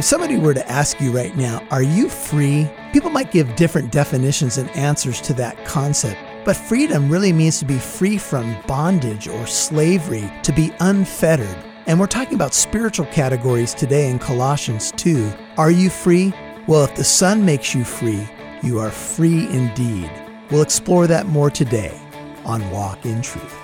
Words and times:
If 0.00 0.06
somebody 0.06 0.38
were 0.38 0.54
to 0.54 0.66
ask 0.66 0.98
you 0.98 1.12
right 1.12 1.36
now, 1.36 1.62
are 1.70 1.82
you 1.82 2.08
free? 2.08 2.66
People 2.94 3.10
might 3.10 3.30
give 3.30 3.54
different 3.54 3.92
definitions 3.92 4.56
and 4.56 4.70
answers 4.70 5.20
to 5.20 5.34
that 5.34 5.62
concept. 5.66 6.18
But 6.42 6.56
freedom 6.56 7.10
really 7.10 7.34
means 7.34 7.58
to 7.58 7.66
be 7.66 7.76
free 7.76 8.16
from 8.16 8.56
bondage 8.66 9.28
or 9.28 9.46
slavery, 9.46 10.32
to 10.42 10.52
be 10.52 10.72
unfettered. 10.80 11.54
And 11.86 12.00
we're 12.00 12.06
talking 12.06 12.32
about 12.32 12.54
spiritual 12.54 13.04
categories 13.08 13.74
today 13.74 14.08
in 14.08 14.18
Colossians 14.18 14.90
2. 14.92 15.30
Are 15.58 15.70
you 15.70 15.90
free? 15.90 16.32
Well, 16.66 16.84
if 16.84 16.94
the 16.94 17.04
Son 17.04 17.44
makes 17.44 17.74
you 17.74 17.84
free, 17.84 18.26
you 18.62 18.78
are 18.78 18.90
free 18.90 19.48
indeed. 19.48 20.10
We'll 20.50 20.62
explore 20.62 21.08
that 21.08 21.26
more 21.26 21.50
today 21.50 22.00
on 22.46 22.70
Walk 22.70 23.04
in 23.04 23.20
Truth. 23.20 23.54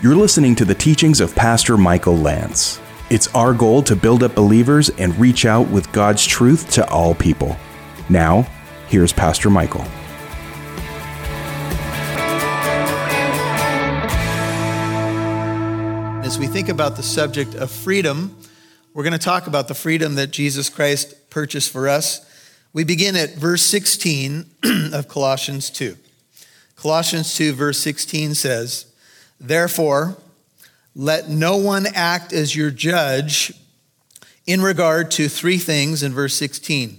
You're 0.00 0.16
listening 0.16 0.54
to 0.54 0.64
the 0.64 0.74
teachings 0.74 1.20
of 1.20 1.34
Pastor 1.34 1.76
Michael 1.76 2.16
Lance. 2.16 2.80
It's 3.10 3.26
our 3.34 3.52
goal 3.52 3.82
to 3.82 3.96
build 3.96 4.22
up 4.22 4.36
believers 4.36 4.88
and 4.90 5.18
reach 5.18 5.44
out 5.44 5.68
with 5.68 5.90
God's 5.90 6.24
truth 6.24 6.70
to 6.74 6.88
all 6.88 7.12
people. 7.12 7.56
Now, 8.08 8.42
here's 8.86 9.12
Pastor 9.12 9.50
Michael. 9.50 9.80
As 16.24 16.38
we 16.38 16.46
think 16.46 16.68
about 16.68 16.94
the 16.94 17.02
subject 17.02 17.56
of 17.56 17.72
freedom, 17.72 18.36
we're 18.94 19.02
going 19.02 19.12
to 19.12 19.18
talk 19.18 19.48
about 19.48 19.66
the 19.66 19.74
freedom 19.74 20.14
that 20.14 20.30
Jesus 20.30 20.68
Christ 20.68 21.30
purchased 21.30 21.72
for 21.72 21.88
us. 21.88 22.24
We 22.72 22.84
begin 22.84 23.16
at 23.16 23.34
verse 23.34 23.62
16 23.62 24.48
of 24.92 25.08
Colossians 25.08 25.68
2. 25.70 25.96
Colossians 26.76 27.34
2, 27.34 27.54
verse 27.54 27.80
16 27.80 28.36
says, 28.36 28.86
Therefore, 29.40 30.16
let 30.94 31.28
no 31.28 31.56
one 31.56 31.86
act 31.94 32.32
as 32.32 32.54
your 32.54 32.70
judge 32.70 33.52
in 34.46 34.60
regard 34.60 35.10
to 35.12 35.28
three 35.28 35.58
things 35.58 36.02
in 36.02 36.12
verse 36.12 36.34
16 36.34 36.98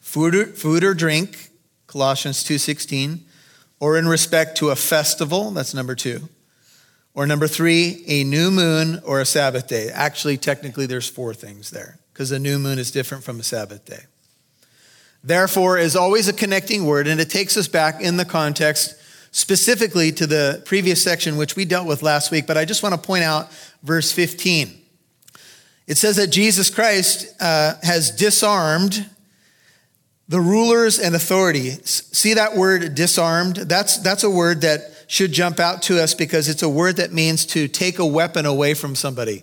food 0.00 0.34
or, 0.34 0.46
food 0.46 0.84
or 0.84 0.94
drink, 0.94 1.50
Colossians 1.86 2.44
2:16, 2.44 3.24
or 3.80 3.98
in 3.98 4.08
respect 4.08 4.56
to 4.58 4.70
a 4.70 4.76
festival, 4.76 5.50
that's 5.50 5.74
number 5.74 5.94
2. 5.94 6.28
Or 7.12 7.26
number 7.26 7.48
3, 7.48 8.04
a 8.06 8.24
new 8.24 8.50
moon 8.50 9.00
or 9.04 9.20
a 9.20 9.26
Sabbath 9.26 9.66
day. 9.66 9.88
Actually, 9.88 10.36
technically 10.36 10.86
there's 10.86 11.08
four 11.08 11.34
things 11.34 11.70
there 11.70 11.98
because 12.12 12.30
a 12.30 12.38
new 12.38 12.58
moon 12.58 12.78
is 12.78 12.90
different 12.90 13.24
from 13.24 13.40
a 13.40 13.42
Sabbath 13.42 13.84
day. 13.84 14.04
Therefore 15.24 15.76
is 15.76 15.96
always 15.96 16.28
a 16.28 16.32
connecting 16.32 16.86
word 16.86 17.06
and 17.08 17.20
it 17.20 17.30
takes 17.30 17.56
us 17.56 17.68
back 17.68 18.00
in 18.00 18.16
the 18.16 18.24
context 18.24 18.94
specifically 19.36 20.10
to 20.10 20.26
the 20.26 20.62
previous 20.64 21.04
section, 21.04 21.36
which 21.36 21.56
we 21.56 21.66
dealt 21.66 21.86
with 21.86 22.02
last 22.02 22.30
week, 22.30 22.46
but 22.46 22.56
I 22.56 22.64
just 22.64 22.82
want 22.82 22.94
to 22.94 22.98
point 22.98 23.22
out 23.22 23.52
verse 23.82 24.10
15. 24.10 24.80
It 25.86 25.98
says 25.98 26.16
that 26.16 26.28
Jesus 26.28 26.70
Christ 26.70 27.36
uh, 27.38 27.74
has 27.82 28.10
disarmed 28.10 29.10
the 30.26 30.40
rulers 30.40 30.98
and 30.98 31.14
authorities. 31.14 32.08
See 32.16 32.32
that 32.32 32.56
word 32.56 32.94
disarmed? 32.94 33.56
That's, 33.56 33.98
that's 33.98 34.24
a 34.24 34.30
word 34.30 34.62
that 34.62 35.04
should 35.06 35.32
jump 35.32 35.60
out 35.60 35.82
to 35.82 36.02
us 36.02 36.14
because 36.14 36.48
it's 36.48 36.62
a 36.62 36.68
word 36.68 36.96
that 36.96 37.12
means 37.12 37.44
to 37.46 37.68
take 37.68 37.98
a 37.98 38.06
weapon 38.06 38.46
away 38.46 38.72
from 38.72 38.94
somebody. 38.94 39.42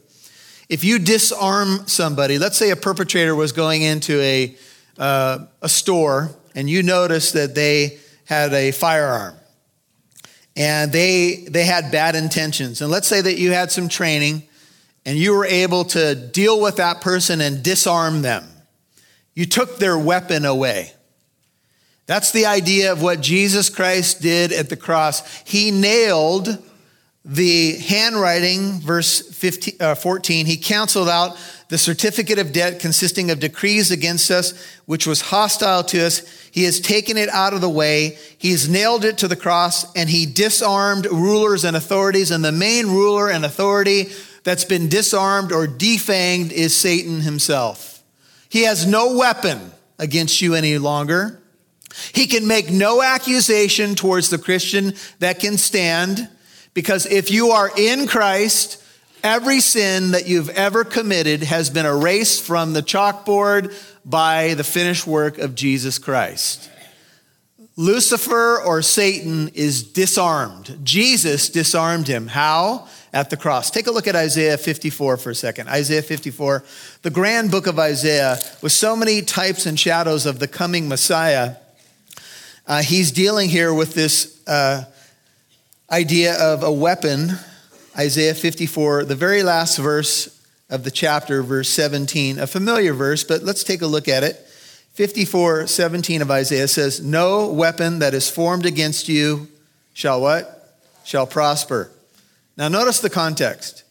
If 0.70 0.84
you 0.84 0.98
disarm 0.98 1.88
somebody, 1.88 2.40
let's 2.40 2.58
say 2.58 2.72
a 2.72 2.76
perpetrator 2.76 3.36
was 3.36 3.52
going 3.52 3.84
into 3.84 4.20
a, 4.22 4.58
uh, 4.98 5.46
a 5.62 5.70
store 5.70 6.32
and 6.56 6.68
you 6.68 6.82
notice 6.82 7.34
that 7.34 7.54
they 7.54 8.00
had 8.26 8.54
a 8.54 8.72
firearm 8.72 9.36
and 10.56 10.92
they 10.92 11.46
they 11.50 11.66
had 11.66 11.92
bad 11.92 12.16
intentions. 12.16 12.82
And 12.82 12.92
let's 12.92 13.08
say 13.08 13.22
that 13.22 13.38
you 13.38 13.52
had 13.52 13.72
some 13.72 13.90
training 13.90 14.44
and 15.06 15.18
you 15.18 15.34
were 15.36 15.46
able 15.46 15.84
to 15.86 16.16
deal 16.16 16.62
with 16.62 16.78
that 16.78 17.02
person 17.02 17.42
and 17.42 17.64
disarm 17.64 18.22
them. 18.22 18.48
You 19.34 19.46
took 19.46 19.78
their 19.78 19.98
weapon 19.98 20.46
away. 20.46 20.94
That's 22.06 22.32
the 22.32 22.46
idea 22.46 22.92
of 22.92 23.02
what 23.02 23.22
jesus 23.22 23.70
christ 23.70 24.22
did 24.22 24.52
at 24.52 24.70
the 24.70 24.76
cross. 24.76 25.42
He 25.44 25.72
nailed 25.72 26.62
the 27.26 27.78
handwriting 27.78 28.82
verse 28.82 29.22
15, 29.22 29.76
uh, 29.80 29.96
14 29.96 30.46
he 30.46 30.58
canceled 30.58 31.08
out 31.08 31.38
the 31.70 31.78
certificate 31.78 32.38
of 32.38 32.52
debt 32.52 32.82
consisting 32.82 33.32
of 33.32 33.40
decrees 33.40 33.92
against 33.92 34.30
us 34.30 34.54
which 34.86 35.08
was 35.08 35.22
hostile 35.22 35.84
to 35.86 36.06
us 36.06 36.22
he 36.54 36.66
has 36.66 36.80
taken 36.80 37.18
it 37.18 37.30
out 37.30 37.56
of 37.56 37.62
the 37.62 37.70
way. 37.70 38.16
He's 38.38 38.70
nailed 38.70 39.06
it 39.06 39.18
to 39.18 39.28
the 39.28 39.36
cross 39.36 39.92
and 39.96 40.08
he 40.08 40.28
disarmed 40.28 41.08
rulers 41.08 41.64
and 41.64 41.76
authorities. 41.76 42.30
And 42.30 42.46
the 42.46 42.52
main 42.52 42.86
ruler 42.86 43.28
and 43.28 43.44
authority 43.44 44.12
that's 44.44 44.64
been 44.64 44.88
disarmed 44.88 45.52
or 45.52 45.66
defanged 45.66 46.52
is 46.52 46.76
Satan 46.76 47.22
himself. 47.22 48.04
He 48.50 48.66
has 48.66 48.86
no 48.86 49.18
weapon 49.18 49.72
against 49.98 50.44
you 50.44 50.54
any 50.54 50.78
longer. 50.78 51.42
He 52.14 52.28
can 52.28 52.46
make 52.46 52.70
no 52.70 53.02
accusation 53.02 53.96
towards 53.96 54.30
the 54.30 54.38
Christian 54.38 54.94
that 55.18 55.40
can 55.40 55.58
stand 55.58 56.30
because 56.74 57.06
if 57.06 57.32
you 57.32 57.50
are 57.50 57.72
in 57.78 58.08
Christ, 58.08 58.84
every 59.24 59.60
sin 59.60 60.12
that 60.12 60.28
you've 60.28 60.50
ever 60.50 60.84
committed 60.84 61.44
has 61.44 61.70
been 61.70 61.86
erased 61.86 62.44
from 62.44 62.74
the 62.74 62.82
chalkboard 62.82 63.74
by 64.06 64.54
the 64.56 64.64
finished 64.64 65.08
work 65.08 65.38
of 65.38 65.56
Jesus 65.56 65.98
Christ. 65.98 66.70
Lucifer 67.76 68.62
or 68.62 68.84
Satan 68.84 69.50
is 69.56 69.82
disarmed. 69.84 70.80
Jesus 70.84 71.50
disarmed 71.50 72.08
him. 72.08 72.28
How? 72.28 72.88
At 73.12 73.30
the 73.30 73.38
cross. 73.38 73.72
Take 73.72 73.88
a 73.88 73.92
look 73.92 74.08
at 74.08 74.16
Isaiah 74.16 74.58
54 74.58 75.18
for 75.18 75.30
a 75.32 75.36
second. 75.36 75.70
Isaiah 75.70 76.02
54, 76.02 76.64
the 77.04 77.10
grand 77.10 77.52
book 77.52 77.68
of 77.68 77.80
Isaiah, 77.80 78.40
with 78.62 78.72
so 78.72 78.96
many 78.96 79.22
types 79.22 79.66
and 79.66 79.80
shadows 79.80 80.26
of 80.26 80.40
the 80.40 80.48
coming 80.48 80.88
Messiah. 80.88 81.56
Uh, 82.66 82.82
he's 82.82 83.12
dealing 83.12 83.50
here 83.50 83.74
with 83.74 83.94
this 83.94 84.42
uh, 84.48 84.86
idea 85.94 86.34
of 86.42 86.64
a 86.64 86.72
weapon. 86.72 87.34
Isaiah 87.96 88.34
54, 88.34 89.06
the 89.06 89.16
very 89.16 89.44
last 89.44 89.78
verse 89.78 90.42
of 90.68 90.84
the 90.84 90.90
chapter, 90.90 91.44
verse 91.44 91.70
17, 91.70 92.40
a 92.40 92.48
familiar 92.48 92.96
verse, 92.96 93.24
but 93.24 93.44
let's 93.44 93.64
take 93.64 93.84
a 93.84 93.88
look 93.88 94.08
at 94.08 94.24
it. 94.24 94.36
54 94.94 95.68
17 95.68 96.24
of 96.24 96.32
Isaiah 96.32 96.68
says, 96.68 97.00
No 97.00 97.52
weapon 97.52 98.00
that 98.00 98.16
is 98.16 98.28
formed 98.28 98.66
against 98.66 99.08
you 99.08 99.48
shall 99.94 100.20
what? 100.20 100.80
Shall 101.04 101.28
prosper. 101.28 101.92
Now 102.58 102.70
notice 102.70 103.00
the 103.00 103.10
context. 103.12 103.84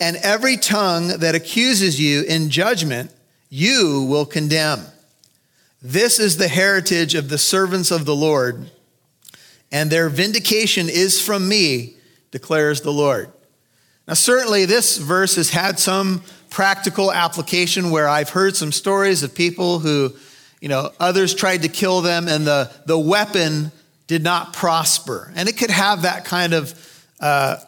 And 0.00 0.18
every 0.18 0.56
tongue 0.56 1.18
that 1.18 1.34
accuses 1.34 2.00
you 2.00 2.22
in 2.22 2.50
judgment, 2.50 3.10
you 3.48 4.06
will 4.08 4.24
condemn. 4.24 4.86
This 5.82 6.20
is 6.20 6.36
the 6.36 6.48
heritage 6.48 7.16
of 7.16 7.28
the 7.28 7.38
servants 7.38 7.90
of 7.90 8.04
the 8.04 8.14
Lord, 8.14 8.70
and 9.72 9.90
their 9.90 10.08
vindication 10.08 10.88
is 10.88 11.20
from 11.20 11.48
me, 11.48 11.94
declares 12.30 12.80
the 12.80 12.92
Lord. 12.92 13.32
Now, 14.08 14.14
certainly, 14.14 14.64
this 14.64 14.98
verse 14.98 15.36
has 15.36 15.50
had 15.50 15.78
some 15.78 16.22
practical 16.50 17.12
application 17.12 17.90
where 17.90 18.08
I've 18.08 18.30
heard 18.30 18.56
some 18.56 18.72
stories 18.72 19.22
of 19.22 19.34
people 19.34 19.78
who, 19.78 20.12
you 20.60 20.68
know, 20.68 20.90
others 20.98 21.34
tried 21.34 21.62
to 21.62 21.68
kill 21.68 22.00
them 22.00 22.26
and 22.26 22.46
the, 22.46 22.70
the 22.86 22.98
weapon 22.98 23.70
did 24.08 24.24
not 24.24 24.52
prosper. 24.52 25.32
And 25.36 25.48
it 25.48 25.56
could 25.56 25.70
have 25.70 26.02
that 26.02 26.24
kind 26.24 26.52
of 26.52 27.02
uh, 27.20 27.58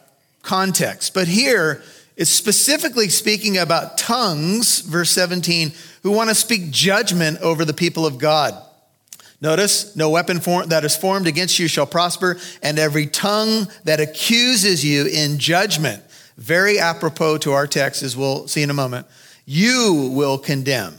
context. 0.41 1.13
But 1.13 1.29
here, 1.29 1.81
it's 2.17 2.29
specifically 2.29 3.07
speaking 3.07 3.57
about 3.57 3.97
tongues, 3.97 4.81
verse 4.81 5.11
17, 5.11 5.71
who 6.03 6.11
want 6.11 6.29
to 6.29 6.35
speak 6.35 6.69
judgment 6.69 7.39
over 7.39 7.63
the 7.63 7.73
people 7.73 8.05
of 8.05 8.17
God. 8.17 8.61
Notice, 9.43 9.93
no 9.97 10.09
weapon 10.09 10.39
that 10.67 10.85
is 10.85 10.95
formed 10.95 11.27
against 11.27 11.59
you 11.59 11.67
shall 11.67 11.85
prosper, 11.85 12.37
and 12.61 12.79
every 12.79 13.07
tongue 13.07 13.67
that 13.83 13.99
accuses 13.99 14.85
you 14.85 15.05
in 15.05 15.37
judgment 15.37 16.01
very 16.37 16.79
apropos 16.79 17.39
to 17.39 17.51
our 17.51 17.67
text, 17.67 18.03
as 18.03 18.15
we'll 18.15 18.47
see 18.47 18.63
in 18.63 18.69
a 18.69 18.73
moment, 18.73 19.05
you 19.45 20.11
will 20.13 20.37
condemn. 20.37 20.95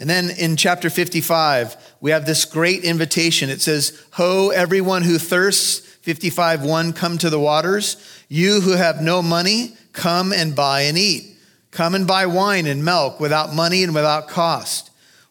And 0.00 0.10
then 0.10 0.30
in 0.30 0.56
chapter 0.56 0.90
55, 0.90 1.94
we 2.00 2.10
have 2.10 2.26
this 2.26 2.44
great 2.44 2.82
invitation. 2.82 3.48
It 3.48 3.60
says, 3.60 4.04
Ho, 4.14 4.50
everyone 4.50 5.02
who 5.02 5.16
thirsts, 5.16 5.78
55 6.02 6.64
1, 6.64 6.92
come 6.94 7.16
to 7.18 7.30
the 7.30 7.38
waters. 7.38 7.96
You 8.28 8.60
who 8.60 8.72
have 8.72 9.00
no 9.00 9.22
money, 9.22 9.76
come 9.92 10.32
and 10.32 10.54
buy 10.54 10.82
and 10.82 10.98
eat. 10.98 11.36
Come 11.70 11.94
and 11.94 12.08
buy 12.08 12.26
wine 12.26 12.66
and 12.66 12.84
milk 12.84 13.20
without 13.20 13.54
money 13.54 13.84
and 13.84 13.94
without 13.94 14.26
cost. 14.26 14.87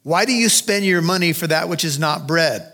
Why 0.08 0.24
do 0.24 0.32
you 0.32 0.48
spend 0.48 0.86
your 0.86 1.02
money 1.02 1.34
for 1.34 1.48
that 1.48 1.68
which 1.68 1.84
is 1.84 2.00
not 2.00 2.28
bread? 2.28 2.72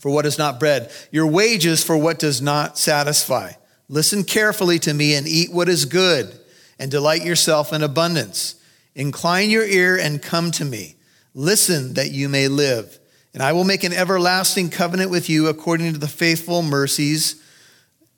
For 0.00 0.10
what 0.10 0.26
is 0.26 0.38
not 0.38 0.58
bread? 0.58 0.90
Your 1.12 1.28
wages 1.28 1.84
for 1.84 1.96
what 1.96 2.18
does 2.18 2.42
not 2.42 2.76
satisfy. 2.76 3.52
Listen 3.88 4.24
carefully 4.24 4.80
to 4.80 4.92
me 4.92 5.14
and 5.14 5.28
eat 5.28 5.52
what 5.52 5.68
is 5.68 5.84
good, 5.84 6.36
and 6.76 6.90
delight 6.90 7.24
yourself 7.24 7.72
in 7.72 7.84
abundance. 7.84 8.56
Incline 8.96 9.50
your 9.50 9.64
ear 9.64 9.96
and 9.96 10.20
come 10.20 10.50
to 10.50 10.64
me. 10.64 10.96
Listen 11.32 11.94
that 11.94 12.10
you 12.10 12.28
may 12.28 12.48
live. 12.48 12.98
And 13.34 13.40
I 13.40 13.52
will 13.52 13.62
make 13.62 13.84
an 13.84 13.92
everlasting 13.92 14.70
covenant 14.70 15.12
with 15.12 15.30
you 15.30 15.46
according 15.46 15.92
to 15.92 16.00
the 16.00 16.08
faithful 16.08 16.60
mercies 16.62 17.40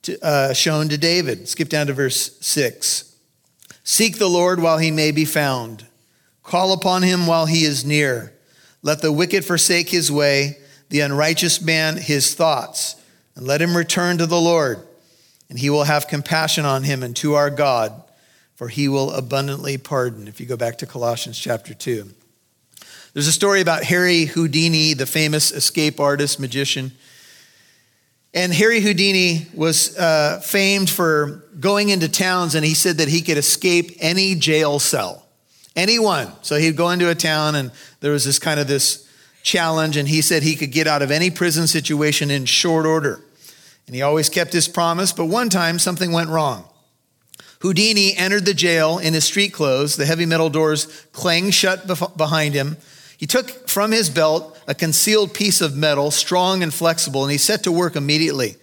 to, 0.05 0.19
uh, 0.25 0.55
shown 0.55 0.89
to 0.89 0.97
David. 0.97 1.47
Skip 1.47 1.69
down 1.69 1.89
to 1.89 1.93
verse 1.93 2.39
6. 2.41 3.17
Seek 3.85 4.19
the 4.19 4.31
Lord 4.31 4.61
while 4.61 4.79
he 4.79 4.91
may 4.91 5.11
be 5.11 5.27
found. 5.27 5.85
Call 6.43 6.73
upon 6.73 7.03
him 7.03 7.27
while 7.27 7.45
he 7.45 7.67
is 7.67 7.85
near. 7.85 8.33
Let 8.87 9.03
the 9.03 9.11
wicked 9.11 9.45
forsake 9.45 9.89
his 9.89 10.13
way, 10.13 10.59
the 10.91 11.01
unrighteous 11.01 11.61
man 11.61 11.97
his 11.97 12.37
thoughts, 12.37 12.95
and 13.35 13.45
let 13.45 13.61
him 13.61 13.77
return 13.77 14.19
to 14.19 14.27
the 14.27 14.41
Lord, 14.41 14.79
and 15.51 15.59
he 15.59 15.71
will 15.71 15.83
have 15.83 16.07
compassion 16.07 16.65
on 16.65 16.85
him 16.85 17.03
and 17.03 17.17
to 17.17 17.35
our 17.35 17.51
God, 17.51 18.01
for 18.55 18.69
he 18.69 18.87
will 18.87 19.11
abundantly 19.11 19.77
pardon. 19.77 20.29
If 20.29 20.39
you 20.39 20.47
go 20.47 20.57
back 20.57 20.79
to 20.79 20.87
Colossians 20.87 21.37
chapter 21.37 21.75
2. 21.75 22.09
There's 23.13 23.27
a 23.27 23.33
story 23.33 23.61
about 23.61 23.83
Harry 23.83 24.27
Houdini, 24.27 24.95
the 24.95 25.05
famous 25.05 25.51
escape 25.51 25.99
artist, 25.99 26.39
magician. 26.39 26.93
And 28.33 28.55
Harry 28.55 28.79
Houdini 28.81 29.49
was 29.53 29.99
uh, 29.99 30.39
famed 30.45 30.91
for 30.91 31.43
going 31.59 31.89
into 31.89 32.09
towns, 32.09 32.55
and 32.55 32.65
he 32.65 32.75
said 32.75 32.99
that 32.99 33.09
he 33.09 33.21
could 33.21 33.37
escape 33.37 33.97
any 33.99 34.37
jail 34.37 34.79
cell. 34.79 35.25
Anyone. 35.75 36.33
So 36.41 36.57
he'd 36.57 36.77
go 36.77 36.91
into 36.91 37.11
a 37.11 37.15
town 37.15 37.55
and 37.55 37.71
there 38.01 38.13
was 38.13 38.25
this 38.25 38.39
kind 38.39 38.61
of 38.61 38.69
this 38.69 39.09
challenge, 39.43 39.97
and 39.97 40.09
he 40.09 40.21
said 40.21 40.43
he 40.43 40.57
could 40.57 40.73
get 40.73 40.87
out 40.87 41.03
of 41.03 41.11
any 41.11 41.31
prison 41.31 41.67
situation 41.67 42.31
in 42.31 42.45
short 42.45 42.87
order. 42.87 43.21
And 43.87 43.95
he 43.95 44.03
always 44.03 44.29
kept 44.29 44.53
his 44.53 44.69
promise, 44.69 45.13
but 45.13 45.27
one 45.27 45.49
time 45.49 45.79
something 45.79 46.13
went 46.13 46.31
wrong. 46.31 46.65
Houdini 47.61 48.17
entered 48.17 48.45
the 48.45 48.55
jail 48.55 48.99
in 48.99 49.15
his 49.15 49.25
street 49.25 49.53
clothes. 49.53 49.97
The 49.97 50.07
heavy 50.07 50.27
metal 50.27 50.51
doors 50.51 50.87
clanged 51.13 51.55
shut 51.55 51.87
behind 52.17 52.55
him. 52.55 52.77
He 53.17 53.27
took 53.27 53.69
from 53.69 53.93
his 53.93 54.11
belt 54.11 54.61
a 54.67 54.75
concealed 54.75 55.33
piece 55.33 55.61
of 55.61 55.77
metal, 55.77 56.11
strong 56.11 56.63
and 56.63 56.73
flexible, 56.73 57.23
and 57.23 57.33
he 57.33 57.39
set 57.39 57.63
to 57.65 57.73
work 57.73 57.97
immediately. 57.97 58.57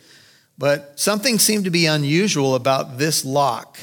But 0.57 0.99
something 0.99 1.39
seemed 1.39 1.65
to 1.65 1.71
be 1.71 1.87
unusual 1.87 2.53
about 2.53 2.97
this 2.99 3.25
lock. 3.25 3.79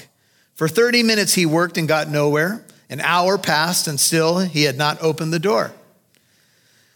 For 0.55 0.69
30 0.69 1.02
minutes, 1.02 1.35
he 1.35 1.47
worked 1.47 1.76
and 1.76 1.88
got 1.88 2.08
nowhere. 2.08 2.64
An 2.91 3.01
hour 3.01 3.39
passed, 3.39 3.87
and 3.89 3.99
still 3.99 4.41
he 4.41 4.65
had 4.65 4.77
not 4.77 5.01
opened 5.01 5.33
the 5.33 5.39
door. 5.39 5.73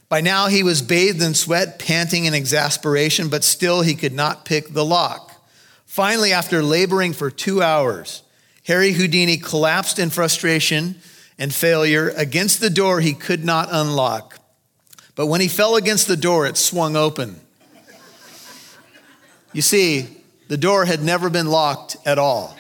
By 0.09 0.21
now 0.21 0.49
he 0.49 0.63
was 0.63 0.83
bathed 0.83 1.23
in 1.23 1.35
sweat, 1.35 1.79
panting 1.79 2.27
in 2.27 2.35
exasperation, 2.35 3.29
but 3.29 3.45
still 3.45 3.81
he 3.81 3.95
could 3.95 4.13
not 4.13 4.45
pick 4.45 4.69
the 4.69 4.85
lock. 4.85 5.33
Finally, 5.87 6.33
after 6.33 6.63
laboring 6.63 7.13
for 7.13 7.31
two 7.31 7.63
hours, 7.63 8.23
Harry 8.67 8.93
Houdini 8.93 9.37
collapsed 9.37 9.99
in 9.99 10.11
frustration 10.11 10.97
and 11.39 11.55
failure 11.55 12.11
against 12.17 12.61
the 12.61 12.71
door 12.71 13.01
he 13.01 13.15
could 13.15 13.45
not 13.45 13.69
unlock. 13.71 14.39
But 15.15 15.27
when 15.27 15.41
he 15.41 15.49
fell 15.49 15.77
against 15.77 16.09
the 16.09 16.17
door, 16.17 16.47
it 16.47 16.57
swung 16.57 16.97
open. 16.97 17.41
You 19.53 19.63
see, 19.63 20.09
the 20.49 20.57
door 20.57 20.85
had 20.85 21.03
never 21.03 21.31
been 21.31 21.47
locked 21.47 21.97
at 22.05 22.19
all. 22.19 22.57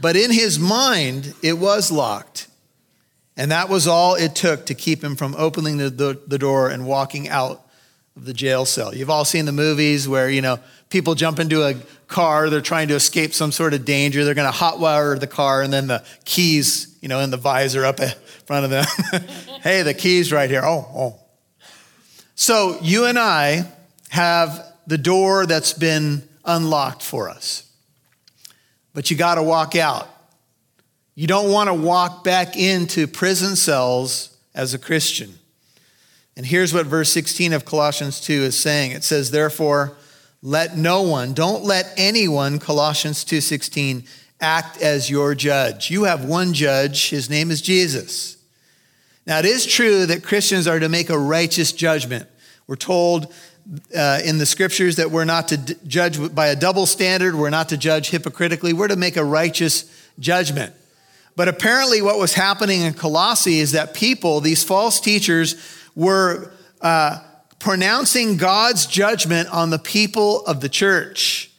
But 0.00 0.16
in 0.16 0.30
his 0.30 0.58
mind, 0.58 1.34
it 1.42 1.54
was 1.54 1.90
locked. 1.90 2.48
And 3.36 3.50
that 3.52 3.68
was 3.68 3.86
all 3.86 4.14
it 4.14 4.34
took 4.34 4.66
to 4.66 4.74
keep 4.74 5.02
him 5.02 5.16
from 5.16 5.34
opening 5.36 5.78
the, 5.78 5.90
the, 5.90 6.20
the, 6.26 6.38
door 6.38 6.68
and 6.68 6.86
walking 6.86 7.28
out 7.28 7.64
of 8.16 8.24
the 8.24 8.32
jail 8.32 8.64
cell. 8.64 8.92
You've 8.92 9.10
all 9.10 9.24
seen 9.24 9.44
the 9.44 9.52
movies 9.52 10.08
where, 10.08 10.28
you 10.28 10.42
know, 10.42 10.58
people 10.90 11.14
jump 11.14 11.38
into 11.38 11.62
a 11.62 11.74
car, 12.08 12.50
they're 12.50 12.60
trying 12.60 12.88
to 12.88 12.94
escape 12.94 13.32
some 13.32 13.52
sort 13.52 13.74
of 13.74 13.84
danger, 13.84 14.24
they're 14.24 14.34
going 14.34 14.50
to 14.50 14.58
hotwire 14.58 15.18
the 15.18 15.28
car, 15.28 15.62
and 15.62 15.72
then 15.72 15.86
the 15.86 16.04
keys, 16.24 16.98
you 17.00 17.08
know, 17.08 17.20
in 17.20 17.30
the 17.30 17.36
visor 17.36 17.84
up 17.84 18.00
in 18.00 18.10
front 18.44 18.64
of 18.64 18.70
them. 18.70 18.84
hey, 19.62 19.82
the 19.82 19.94
keys 19.94 20.32
right 20.32 20.50
here. 20.50 20.62
Oh, 20.64 20.88
oh. 20.92 21.20
So 22.34 22.78
you 22.82 23.04
and 23.04 23.18
I 23.18 23.70
have 24.08 24.64
the 24.86 24.98
door 24.98 25.46
that's 25.46 25.74
been 25.74 26.28
unlocked 26.44 27.02
for 27.02 27.28
us 27.28 27.67
but 28.98 29.12
you 29.12 29.16
got 29.16 29.36
to 29.36 29.42
walk 29.44 29.76
out. 29.76 30.08
You 31.14 31.28
don't 31.28 31.52
want 31.52 31.68
to 31.68 31.72
walk 31.72 32.24
back 32.24 32.56
into 32.56 33.06
prison 33.06 33.54
cells 33.54 34.36
as 34.56 34.74
a 34.74 34.78
Christian. 34.78 35.38
And 36.36 36.44
here's 36.44 36.74
what 36.74 36.86
verse 36.86 37.08
16 37.12 37.52
of 37.52 37.64
Colossians 37.64 38.20
2 38.20 38.32
is 38.32 38.58
saying. 38.58 38.90
It 38.90 39.04
says, 39.04 39.30
"Therefore, 39.30 39.96
let 40.42 40.76
no 40.76 41.02
one, 41.02 41.32
don't 41.32 41.62
let 41.62 41.94
anyone, 41.96 42.58
Colossians 42.58 43.22
2:16, 43.22 44.02
act 44.40 44.82
as 44.82 45.08
your 45.08 45.32
judge. 45.36 45.92
You 45.92 46.02
have 46.02 46.24
one 46.24 46.52
judge, 46.52 47.10
his 47.10 47.30
name 47.30 47.52
is 47.52 47.60
Jesus." 47.60 48.34
Now, 49.28 49.38
it 49.38 49.44
is 49.44 49.64
true 49.64 50.06
that 50.06 50.24
Christians 50.24 50.66
are 50.66 50.80
to 50.80 50.88
make 50.88 51.08
a 51.08 51.16
righteous 51.16 51.70
judgment. 51.70 52.26
We're 52.66 52.74
told 52.74 53.32
uh, 53.96 54.20
in 54.24 54.38
the 54.38 54.46
scriptures 54.46 54.96
that 54.96 55.10
we're 55.10 55.24
not 55.24 55.48
to 55.48 55.56
d- 55.56 55.74
judge 55.86 56.34
by 56.34 56.48
a 56.48 56.56
double 56.56 56.86
standard, 56.86 57.34
we're 57.34 57.50
not 57.50 57.68
to 57.70 57.76
judge 57.76 58.10
hypocritically, 58.10 58.72
we're 58.72 58.88
to 58.88 58.96
make 58.96 59.16
a 59.16 59.24
righteous 59.24 59.84
judgment. 60.18 60.74
But 61.36 61.48
apparently, 61.48 62.02
what 62.02 62.18
was 62.18 62.34
happening 62.34 62.80
in 62.80 62.94
Colossae 62.94 63.60
is 63.60 63.72
that 63.72 63.94
people, 63.94 64.40
these 64.40 64.64
false 64.64 65.00
teachers, 65.00 65.54
were 65.94 66.50
uh, 66.80 67.20
pronouncing 67.58 68.36
God's 68.36 68.86
judgment 68.86 69.48
on 69.50 69.70
the 69.70 69.78
people 69.78 70.44
of 70.46 70.60
the 70.60 70.68
church. 70.68 71.50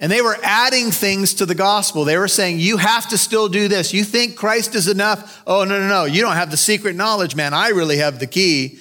And 0.00 0.10
they 0.10 0.20
were 0.20 0.36
adding 0.42 0.90
things 0.90 1.34
to 1.34 1.46
the 1.46 1.54
gospel. 1.54 2.04
They 2.04 2.18
were 2.18 2.28
saying, 2.28 2.58
You 2.58 2.76
have 2.76 3.08
to 3.10 3.16
still 3.16 3.48
do 3.48 3.68
this. 3.68 3.94
You 3.94 4.02
think 4.02 4.36
Christ 4.36 4.74
is 4.74 4.88
enough? 4.88 5.42
Oh, 5.46 5.64
no, 5.64 5.78
no, 5.78 5.88
no. 5.88 6.04
You 6.04 6.22
don't 6.22 6.34
have 6.34 6.50
the 6.50 6.56
secret 6.56 6.96
knowledge, 6.96 7.36
man. 7.36 7.54
I 7.54 7.68
really 7.68 7.98
have 7.98 8.18
the 8.18 8.26
key. 8.26 8.80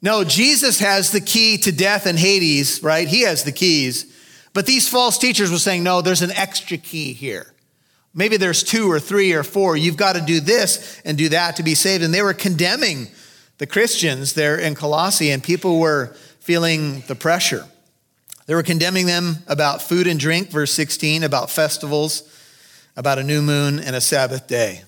No, 0.00 0.22
Jesus 0.22 0.78
has 0.78 1.10
the 1.10 1.20
key 1.20 1.58
to 1.58 1.72
death 1.72 2.06
and 2.06 2.18
Hades, 2.18 2.82
right? 2.82 3.08
He 3.08 3.22
has 3.22 3.44
the 3.44 3.52
keys. 3.52 4.14
But 4.52 4.66
these 4.66 4.88
false 4.88 5.18
teachers 5.18 5.50
were 5.50 5.58
saying, 5.58 5.82
no, 5.82 6.00
there's 6.00 6.22
an 6.22 6.30
extra 6.32 6.76
key 6.76 7.12
here. 7.12 7.52
Maybe 8.14 8.36
there's 8.36 8.62
two 8.62 8.90
or 8.90 9.00
three 9.00 9.32
or 9.32 9.42
four. 9.42 9.76
You've 9.76 9.96
got 9.96 10.14
to 10.14 10.20
do 10.20 10.40
this 10.40 11.00
and 11.04 11.18
do 11.18 11.28
that 11.30 11.56
to 11.56 11.62
be 11.62 11.74
saved. 11.74 12.02
And 12.02 12.12
they 12.12 12.22
were 12.22 12.34
condemning 12.34 13.08
the 13.58 13.66
Christians 13.66 14.32
there 14.34 14.56
in 14.56 14.74
Colossae, 14.74 15.30
and 15.30 15.42
people 15.42 15.78
were 15.78 16.14
feeling 16.40 17.02
the 17.08 17.14
pressure. 17.14 17.66
They 18.46 18.54
were 18.54 18.62
condemning 18.62 19.06
them 19.06 19.38
about 19.46 19.82
food 19.82 20.06
and 20.06 20.18
drink, 20.18 20.50
verse 20.50 20.72
16, 20.72 21.22
about 21.22 21.50
festivals, 21.50 22.22
about 22.96 23.18
a 23.18 23.24
new 23.24 23.42
moon 23.42 23.78
and 23.78 23.94
a 23.94 24.00
Sabbath 24.00 24.46
day. 24.46 24.84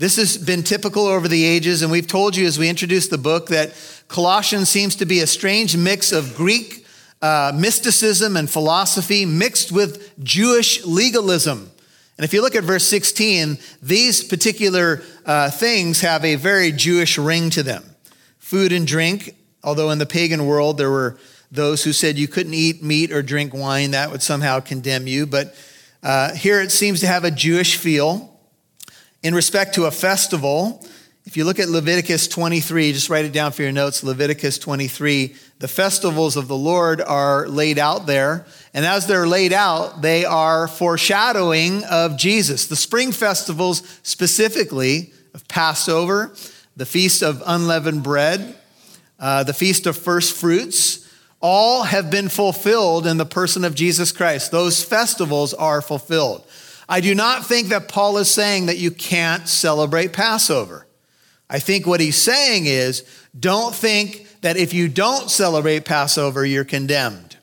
This 0.00 0.16
has 0.16 0.38
been 0.38 0.62
typical 0.62 1.06
over 1.06 1.28
the 1.28 1.44
ages, 1.44 1.82
and 1.82 1.92
we've 1.92 2.06
told 2.06 2.34
you 2.34 2.46
as 2.46 2.58
we 2.58 2.70
introduced 2.70 3.10
the 3.10 3.18
book 3.18 3.48
that 3.48 3.74
Colossians 4.08 4.70
seems 4.70 4.96
to 4.96 5.04
be 5.04 5.20
a 5.20 5.26
strange 5.26 5.76
mix 5.76 6.10
of 6.10 6.34
Greek 6.34 6.86
uh, 7.20 7.52
mysticism 7.54 8.34
and 8.34 8.48
philosophy 8.48 9.26
mixed 9.26 9.70
with 9.70 10.18
Jewish 10.24 10.82
legalism. 10.86 11.70
And 12.16 12.24
if 12.24 12.32
you 12.32 12.40
look 12.40 12.54
at 12.54 12.64
verse 12.64 12.86
16, 12.86 13.58
these 13.82 14.24
particular 14.24 15.02
uh, 15.26 15.50
things 15.50 16.00
have 16.00 16.24
a 16.24 16.36
very 16.36 16.72
Jewish 16.72 17.18
ring 17.18 17.50
to 17.50 17.62
them. 17.62 17.84
Food 18.38 18.72
and 18.72 18.86
drink, 18.86 19.36
although 19.62 19.90
in 19.90 19.98
the 19.98 20.06
pagan 20.06 20.46
world 20.46 20.78
there 20.78 20.90
were 20.90 21.18
those 21.52 21.84
who 21.84 21.92
said 21.92 22.16
you 22.16 22.26
couldn't 22.26 22.54
eat 22.54 22.82
meat 22.82 23.12
or 23.12 23.20
drink 23.20 23.52
wine, 23.52 23.90
that 23.90 24.10
would 24.10 24.22
somehow 24.22 24.60
condemn 24.60 25.06
you. 25.06 25.26
But 25.26 25.54
uh, 26.02 26.32
here 26.32 26.62
it 26.62 26.72
seems 26.72 27.00
to 27.00 27.06
have 27.06 27.24
a 27.24 27.30
Jewish 27.30 27.76
feel 27.76 28.29
in 29.22 29.34
respect 29.34 29.74
to 29.74 29.84
a 29.84 29.90
festival, 29.90 30.84
if 31.26 31.36
you 31.36 31.44
look 31.44 31.58
at 31.58 31.68
Leviticus 31.68 32.26
23, 32.28 32.92
just 32.92 33.10
write 33.10 33.24
it 33.24 33.32
down 33.32 33.52
for 33.52 33.62
your 33.62 33.72
notes. 33.72 34.02
Leviticus 34.02 34.58
23, 34.58 35.34
the 35.58 35.68
festivals 35.68 36.36
of 36.36 36.48
the 36.48 36.56
Lord 36.56 37.00
are 37.00 37.46
laid 37.46 37.78
out 37.78 38.06
there. 38.06 38.46
And 38.72 38.86
as 38.86 39.06
they're 39.06 39.26
laid 39.26 39.52
out, 39.52 40.00
they 40.00 40.24
are 40.24 40.66
foreshadowing 40.66 41.84
of 41.84 42.16
Jesus. 42.16 42.66
The 42.66 42.76
spring 42.76 43.12
festivals, 43.12 43.82
specifically 44.02 45.12
of 45.34 45.46
Passover, 45.46 46.34
the 46.76 46.86
Feast 46.86 47.22
of 47.22 47.42
Unleavened 47.46 48.02
Bread, 48.02 48.56
uh, 49.18 49.44
the 49.44 49.54
Feast 49.54 49.86
of 49.86 49.98
First 49.98 50.34
Fruits, 50.34 51.06
all 51.40 51.84
have 51.84 52.10
been 52.10 52.28
fulfilled 52.28 53.06
in 53.06 53.18
the 53.18 53.26
person 53.26 53.64
of 53.64 53.74
Jesus 53.74 54.12
Christ. 54.12 54.50
Those 54.50 54.82
festivals 54.82 55.54
are 55.54 55.82
fulfilled. 55.82 56.44
I 56.90 57.00
do 57.00 57.14
not 57.14 57.46
think 57.46 57.68
that 57.68 57.88
Paul 57.88 58.18
is 58.18 58.28
saying 58.28 58.66
that 58.66 58.78
you 58.78 58.90
can't 58.90 59.48
celebrate 59.48 60.12
Passover. 60.12 60.88
I 61.48 61.60
think 61.60 61.86
what 61.86 62.00
he's 62.00 62.16
saying 62.16 62.66
is 62.66 63.04
don't 63.38 63.72
think 63.72 64.26
that 64.40 64.56
if 64.56 64.74
you 64.74 64.88
don't 64.88 65.30
celebrate 65.30 65.84
Passover, 65.84 66.44
you're 66.44 66.64
condemned. 66.64 67.36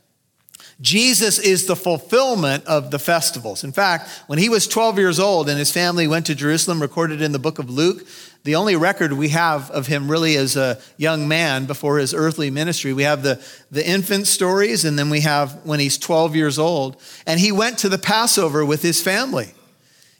Jesus 0.82 1.39
is 1.39 1.66
the 1.66 1.77
fulfillment 1.77 2.66
of 2.66 2.92
the 2.92 3.00
festivals. 3.00 3.63
In 3.63 3.72
fact, 3.72 4.10
when 4.27 4.38
he 4.38 4.50
was 4.50 4.68
12 4.68 5.00
years 5.00 5.18
old 5.18 5.48
and 5.48 5.58
his 5.58 5.72
family 5.72 6.08
went 6.08 6.25
to 6.25 6.36
Jerusalem, 6.36 6.82
recorded 6.82 7.22
in 7.22 7.32
the 7.32 7.39
book 7.39 7.58
of 7.58 7.70
Luke, 7.70 8.06
the 8.48 8.56
only 8.56 8.77
record 8.77 9.12
we 9.12 9.27
have 9.27 9.70
of 9.72 9.88
him 9.88 10.10
really 10.10 10.38
as 10.38 10.56
a 10.56 10.80
young 10.96 11.27
man 11.27 11.66
before 11.66 11.98
his 11.98 12.13
earthly 12.13 12.50
ministry, 12.50 12.94
we 12.94 13.04
have 13.04 13.22
the, 13.22 13.46
the 13.72 13.86
infant 13.86 14.25
stories, 14.25 14.86
and 14.86 14.98
then 14.98 15.10
we 15.10 15.20
have 15.20 15.66
when 15.66 15.82
he's 15.82 15.98
12 15.98 16.34
years 16.34 16.58
old. 16.58 16.96
And 17.25 17.42
he 17.42 17.51
went 17.51 17.80
to 17.80 17.89
the 17.89 17.98
Passover 17.98 18.66
with 18.66 18.82
his 18.82 19.04
family. 19.04 19.54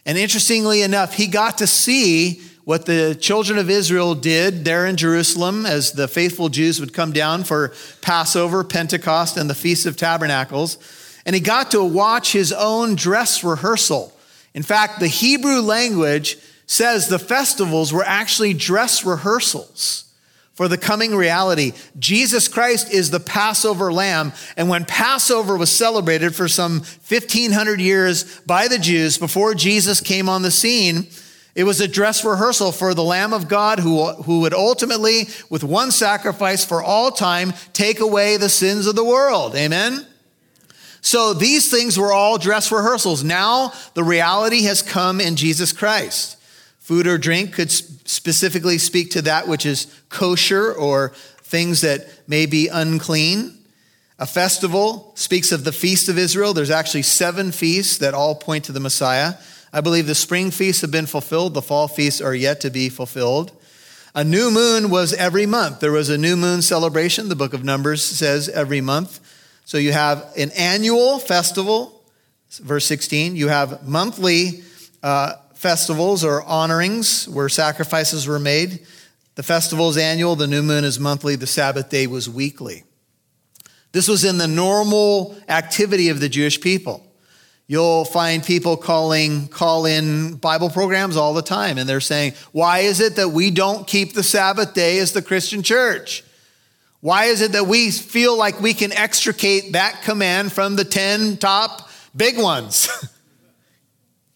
And 0.05 0.17
interestingly 0.17 0.81
enough, 0.81 1.13
he 1.13 1.27
got 1.27 1.60
to 1.60 1.67
see 1.67 2.41
what 2.65 2.86
the 2.86 3.15
children 3.15 3.57
of 3.57 3.69
Israel 3.69 4.13
did 4.13 4.65
there 4.65 4.86
in 4.86 4.98
Jerusalem 4.98 5.65
as 5.65 5.93
the 5.93 6.10
faithful 6.10 6.50
Jews 6.50 6.81
would 6.81 6.93
come 6.93 7.13
down 7.13 7.46
for 7.46 7.72
Passover, 8.01 8.65
Pentecost, 8.65 9.38
and 9.38 9.50
the 9.50 9.55
Feast 9.55 9.86
of 9.86 9.96
Tabernacles. 9.96 10.77
And 11.25 11.34
he 11.34 11.39
got 11.39 11.72
to 11.72 11.81
watch 11.81 12.34
his 12.34 12.51
own 12.51 12.96
dress 12.96 13.41
rehearsal. 13.41 14.12
In 14.53 14.63
fact, 14.63 15.00
the 15.00 15.07
Hebrew 15.07 15.62
language 15.62 16.38
says 16.67 17.07
the 17.07 17.17
festivals 17.17 17.91
were 17.91 18.03
actually 18.03 18.53
dress 18.53 19.03
rehearsals 19.03 20.03
for 20.53 20.67
the 20.67 20.77
coming 20.77 21.15
reality. 21.15 21.71
Jesus 21.97 22.47
Christ 22.47 22.91
is 22.91 23.09
the 23.09 23.19
Passover 23.19 23.91
lamb. 23.93 24.33
And 24.57 24.69
when 24.69 24.86
Passover 24.86 25.55
was 25.55 25.71
celebrated 25.71 26.36
for 26.36 26.47
some 26.47 26.79
1500 26.79 27.79
years 27.79 28.39
by 28.41 28.67
the 28.67 28.79
Jews 28.79 29.17
before 29.17 29.53
Jesus 29.53 30.01
came 30.01 30.27
on 30.27 30.41
the 30.41 30.51
scene, 30.51 31.07
it 31.55 31.63
was 31.63 31.79
a 31.79 31.88
dress 31.88 32.25
rehearsal 32.25 32.71
for 32.71 32.93
the 32.93 33.03
Lamb 33.03 33.33
of 33.33 33.47
God 33.47 33.79
who, 33.79 34.12
who 34.13 34.41
would 34.41 34.53
ultimately, 34.53 35.27
with 35.50 35.63
one 35.63 35.91
sacrifice 35.91 36.65
for 36.65 36.83
all 36.83 37.12
time, 37.12 37.53
take 37.74 38.00
away 38.00 38.38
the 38.38 38.50
sins 38.50 38.88
of 38.88 38.95
the 38.95 39.05
world. 39.05 39.55
Amen? 39.55 40.05
So 41.01 41.33
these 41.33 41.71
things 41.71 41.97
were 41.97 42.12
all 42.12 42.38
dress 42.38 42.71
rehearsals. 42.71 43.24
Now 43.24 43.74
the 43.93 44.03
reality 44.03 44.63
has 44.63 44.81
come 44.81 45.21
in 45.21 45.36
Jesus 45.36 45.71
Christ. 45.71 46.37
Food 46.88 47.06
or 47.06 47.17
drink 47.17 47.51
could 47.51 47.70
specifically 47.70 48.77
speak 48.77 49.12
to 49.12 49.22
that 49.24 49.46
which 49.46 49.65
is 49.65 49.94
kosher 50.08 50.72
or 50.72 51.10
things 51.41 51.82
that 51.82 52.08
may 52.29 52.46
be 52.46 52.70
unclean. 52.70 53.58
A 54.20 54.25
festival 54.25 55.12
speaks 55.15 55.51
of 55.51 55.65
the 55.65 55.74
feast 55.74 56.08
of 56.08 56.17
Israel. 56.17 56.53
There's 56.53 56.72
actually 56.72 57.01
seven 57.01 57.51
feasts 57.51 57.98
that 57.98 58.13
all 58.13 58.36
point 58.36 58.63
to 58.63 58.72
the 58.72 58.79
Messiah. 58.79 59.34
I 59.74 59.82
believe 59.82 60.08
the 60.08 60.15
spring 60.15 60.50
feasts 60.50 60.79
have 60.79 60.89
been 60.89 61.08
fulfilled, 61.08 61.56
the 61.56 61.62
fall 61.62 61.89
feasts 61.89 62.22
are 62.22 62.34
yet 62.34 62.62
to 62.62 62.70
be 62.70 62.88
fulfilled. 62.88 63.51
A 64.15 64.24
new 64.24 64.50
moon 64.50 64.89
was 64.89 65.12
every 65.12 65.46
month. 65.46 65.82
There 65.82 65.91
was 65.91 66.08
a 66.08 66.17
new 66.17 66.38
moon 66.38 66.62
celebration, 66.62 67.27
the 67.27 67.36
book 67.36 67.53
of 67.53 67.65
Numbers 67.65 68.01
says 68.01 68.48
every 68.48 68.79
month. 68.79 69.20
So 69.65 69.77
you 69.77 69.91
have 69.91 70.25
an 70.38 70.51
annual 70.51 71.20
festival, 71.20 72.01
verse 72.62 72.86
16. 72.86 73.36
You 73.36 73.50
have 73.50 73.86
monthly 73.86 74.63
uh, 75.03 75.34
festivals 75.58 76.24
or 76.24 76.44
honorings 76.44 77.28
where 77.28 77.50
sacrifices 77.50 78.28
were 78.28 78.38
made. 78.38 78.86
The 79.34 79.44
festival 79.44 79.90
is 79.90 79.98
annual, 79.98 80.36
the 80.36 80.46
new 80.46 80.62
moon 80.62 80.84
is 80.84 81.00
monthly, 81.00 81.36
the 81.36 81.48
Sabbath 81.48 81.90
day 81.90 82.06
was 82.06 82.30
weekly. 82.30 82.84
This 83.92 84.08
was 84.08 84.24
in 84.24 84.38
the 84.38 84.48
normal 84.48 85.36
activity 85.50 86.10
of 86.10 86.20
the 86.20 86.30
Jewish 86.30 86.62
people. 86.62 87.04
You'll 87.66 88.06
find 88.06 88.44
people 88.44 88.78
calling 88.78 89.48
call 89.48 89.88
in 89.88 90.36
Bible 90.36 90.70
programs 90.70 91.18
all 91.18 91.34
the 91.34 91.42
time 91.42 91.80
and 91.80 91.90
they're 91.90 92.00
saying, 92.00 92.34
"Why 92.52 92.80
is 92.80 93.00
it 93.00 93.16
that 93.16 93.30
we 93.30 93.50
don't 93.50 93.88
keep 93.88 94.14
the 94.14 94.24
Sabbath 94.24 94.76
day 94.76 95.00
as 95.00 95.12
the 95.12 95.24
Christian 95.24 95.64
church? 95.64 96.24
Why 97.02 97.26
is 97.26 97.42
it 97.42 97.54
that 97.54 97.68
we 97.68 97.90
feel 97.90 98.38
like 98.38 98.62
we 98.62 98.74
can 98.74 98.92
extricate 98.92 99.74
that 99.74 100.04
command 100.04 100.54
from 100.54 100.76
the 100.76 100.86
10 100.86 101.38
top 101.38 101.90
big 102.16 102.38
ones? 102.38 102.90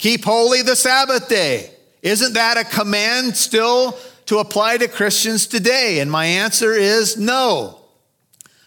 keep 0.02 0.26
holy 0.26 0.64
the 0.64 0.76
Sabbath 0.76 1.30
day. 1.30 1.70
Isn't 2.02 2.34
that 2.34 2.58
a 2.58 2.64
command 2.64 3.38
still 3.38 3.98
to 4.26 4.40
apply 4.40 4.78
to 4.78 4.88
Christians 4.88 5.46
today? 5.46 6.00
And 6.00 6.12
my 6.12 6.26
answer 6.26 6.74
is 6.74 7.18
no 7.18 7.78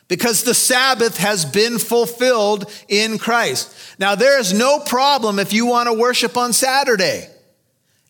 because 0.07 0.45
the 0.45 0.55
Sabbath 0.55 1.19
has 1.19 1.45
been 1.45 1.79
fulfilled 1.79 2.71
in 2.89 3.19
Christ. 3.19 3.75
Now, 3.99 4.15
there 4.15 4.39
is 4.39 4.53
no 4.53 4.79
problem 4.79 5.39
if 5.39 5.53
you 5.53 5.67
want 5.67 5.89
to 5.89 5.93
worship 5.93 6.37
on 6.37 6.53
Saturday, 6.53 7.29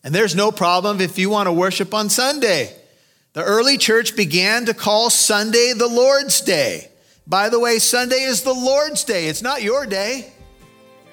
and 0.03 0.13
there's 0.13 0.35
no 0.35 0.51
problem 0.51 1.01
if 1.01 1.17
you 1.17 1.29
want 1.31 1.47
to 1.47 1.53
worship 1.53 1.93
on 1.93 2.09
Sunday. 2.09 2.75
The 3.33 3.43
early 3.43 3.77
church 3.77 4.15
began 4.15 4.65
to 4.65 4.73
call 4.73 5.09
Sunday 5.09 5.73
the 5.75 5.87
Lord's 5.87 6.41
Day. 6.41 6.91
By 7.25 7.49
the 7.49 7.59
way, 7.59 7.79
Sunday 7.79 8.21
is 8.21 8.43
the 8.43 8.53
Lord's 8.53 9.03
Day. 9.03 9.27
It's 9.27 9.41
not 9.41 9.63
your 9.63 9.87
day, 9.87 10.31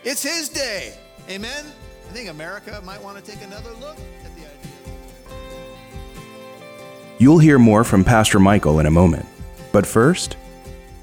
it's 0.04 0.22
His 0.22 0.50
day. 0.50 0.94
Amen? 1.30 1.72
I 2.12 2.14
think 2.14 2.28
America 2.28 2.78
might 2.84 3.02
want 3.02 3.16
to 3.16 3.24
take 3.24 3.42
another 3.42 3.70
look 3.80 3.96
at 4.22 4.36
the 4.36 4.42
idea. 4.42 4.70
You'll 7.18 7.38
hear 7.38 7.58
more 7.58 7.84
from 7.84 8.04
Pastor 8.04 8.38
Michael 8.38 8.80
in 8.80 8.84
a 8.84 8.90
moment. 8.90 9.24
But 9.72 9.86
first, 9.86 10.36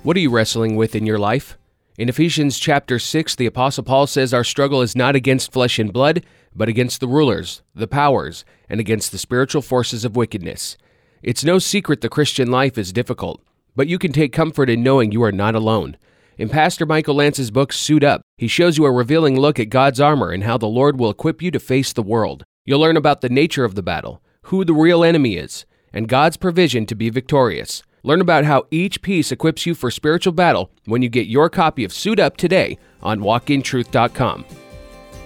what 0.04 0.16
are 0.16 0.20
you 0.20 0.30
wrestling 0.30 0.75
with 0.75 0.94
in 0.94 1.08
your 1.08 1.18
life? 1.18 1.58
In 1.98 2.10
Ephesians 2.10 2.60
chapter 2.60 3.00
6, 3.00 3.38
the 3.38 3.48
Apostle 3.48 3.84
Paul 3.84 4.06
says 4.06 4.36
our 4.36 4.44
struggle 4.44 4.84
is 4.84 4.96
not 4.96 5.16
against 5.16 5.51
flesh 5.51 5.80
and 5.80 5.92
blood, 5.92 6.24
but 6.56 6.70
against 6.70 7.00
the 7.00 7.08
rulers, 7.08 7.63
the 7.74 7.88
powers, 7.88 8.46
and 8.70 8.80
against 8.80 9.12
the 9.12 9.18
spiritual 9.18 9.63
forces 9.63 10.06
of 10.06 10.16
wickedness. 10.16 10.78
It's 11.24 11.44
no 11.44 11.58
secret 11.58 12.01
the 12.01 12.10
Christian 12.10 12.51
life 12.51 12.78
is 12.78 12.94
difficult, 12.94 13.42
but 13.75 13.88
you 13.88 13.98
can 13.98 14.12
take 14.12 14.32
comfort 14.32 14.70
in 14.70 14.84
knowing 14.84 15.12
you 15.12 15.24
are 15.24 15.32
not 15.32 15.56
alone. 15.56 15.98
In 16.39 16.48
Pastor 16.48 16.86
Michael 16.86 17.15
Lance's 17.15 17.51
book, 17.51 17.74
Suit 17.74 18.01
Up, 18.01 18.22
he 18.38 18.48
shows 18.48 18.77
you 18.77 18.86
a 18.86 18.91
revealing 18.93 19.38
look 19.38 19.60
at 19.60 19.67
God's 19.67 20.00
armor 20.00 20.31
and 20.31 20.46
how 20.46 20.58
the 20.58 20.69
Lord 20.69 20.98
will 20.98 21.10
equip 21.10 21.41
you 21.41 21.51
to 21.51 21.60
face 21.60 21.91
the 21.91 22.01
world. 22.01 22.46
You'll 22.63 22.79
learn 22.79 22.96
about 22.96 23.19
the 23.19 23.27
nature 23.27 23.65
of 23.65 23.75
the 23.75 23.84
battle, 23.84 24.24
who 24.43 24.63
the 24.63 24.74
real 24.74 25.03
enemy 25.03 25.36
is, 25.36 25.65
and 25.91 26.08
God's 26.08 26.38
provision 26.38 26.86
to 26.86 26.96
be 26.96 27.10
victorious. 27.10 27.84
Learn 28.03 28.22
about 28.22 28.46
how 28.46 28.67
each 28.72 29.01
piece 29.01 29.34
equips 29.34 29.65
you 29.65 29.75
for 29.75 29.91
spiritual 29.91 30.31
battle 30.31 30.72
when 30.86 31.01
you 31.01 31.10
get 31.10 31.27
your 31.27 31.50
copy 31.50 31.84
of 31.84 31.91
Suit 31.91 32.22
Up 32.22 32.38
today 32.38 32.77
on 33.03 33.19
walkintruth.com. 33.19 34.46